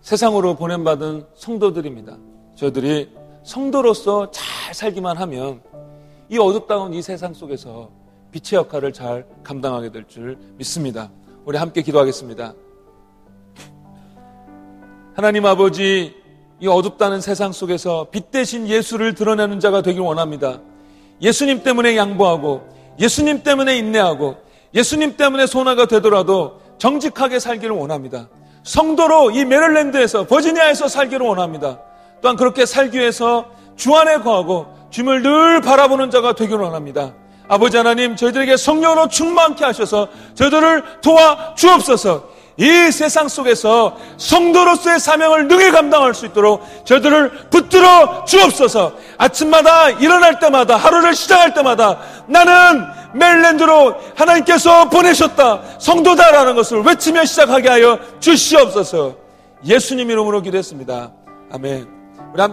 [0.00, 2.16] 세상으로 보낸받은 성도들입니다.
[2.56, 3.10] 저희들이
[3.44, 5.60] 성도로서 잘 살기만 하면
[6.32, 7.90] 이 어둡다운 이 세상 속에서
[8.30, 11.10] 빛의 역할을 잘 감당하게 될 줄 믿습니다.
[11.44, 12.54] 우리 함께 기도하겠습니다.
[15.14, 16.16] 하나님 아버지,
[16.58, 20.62] 이 어둡다는 세상 속에서 빛 대신 예수를 드러내는 자가 되길 원합니다.
[21.20, 22.62] 예수님 때문에 양보하고,
[22.98, 24.36] 예수님 때문에 인내하고,
[24.72, 28.30] 예수님 때문에 소나가 되더라도 정직하게 살기를 원합니다.
[28.62, 31.78] 성도로 이 메릴랜드에서 버지니아에서 살기를 원합니다.
[32.22, 37.12] 또한 그렇게 살기 위해서 주 안에 거하고 주님을 늘 바라보는 자가 되기를 원합니다.
[37.48, 42.30] 아버지 하나님 저희들에게 성령으로 충만케 하셔서 저희들을 도와 주옵소서.
[42.58, 48.92] 이 세상 속에서 성도로서의 사명을 능히 감당할 수 있도록 저희들을 붙들어 주옵소서.
[49.16, 52.84] 아침마다 일어날 때마다 하루를 시작할 때마다 나는
[53.14, 55.62] 멜랜드로 하나님께서 보내셨다.
[55.78, 59.16] 성도다라는 것을 외치며 시작하게 하여 주시옵소서.
[59.64, 61.10] 예수님 이름으로 기도했습니다.
[61.52, 62.01] 아멘.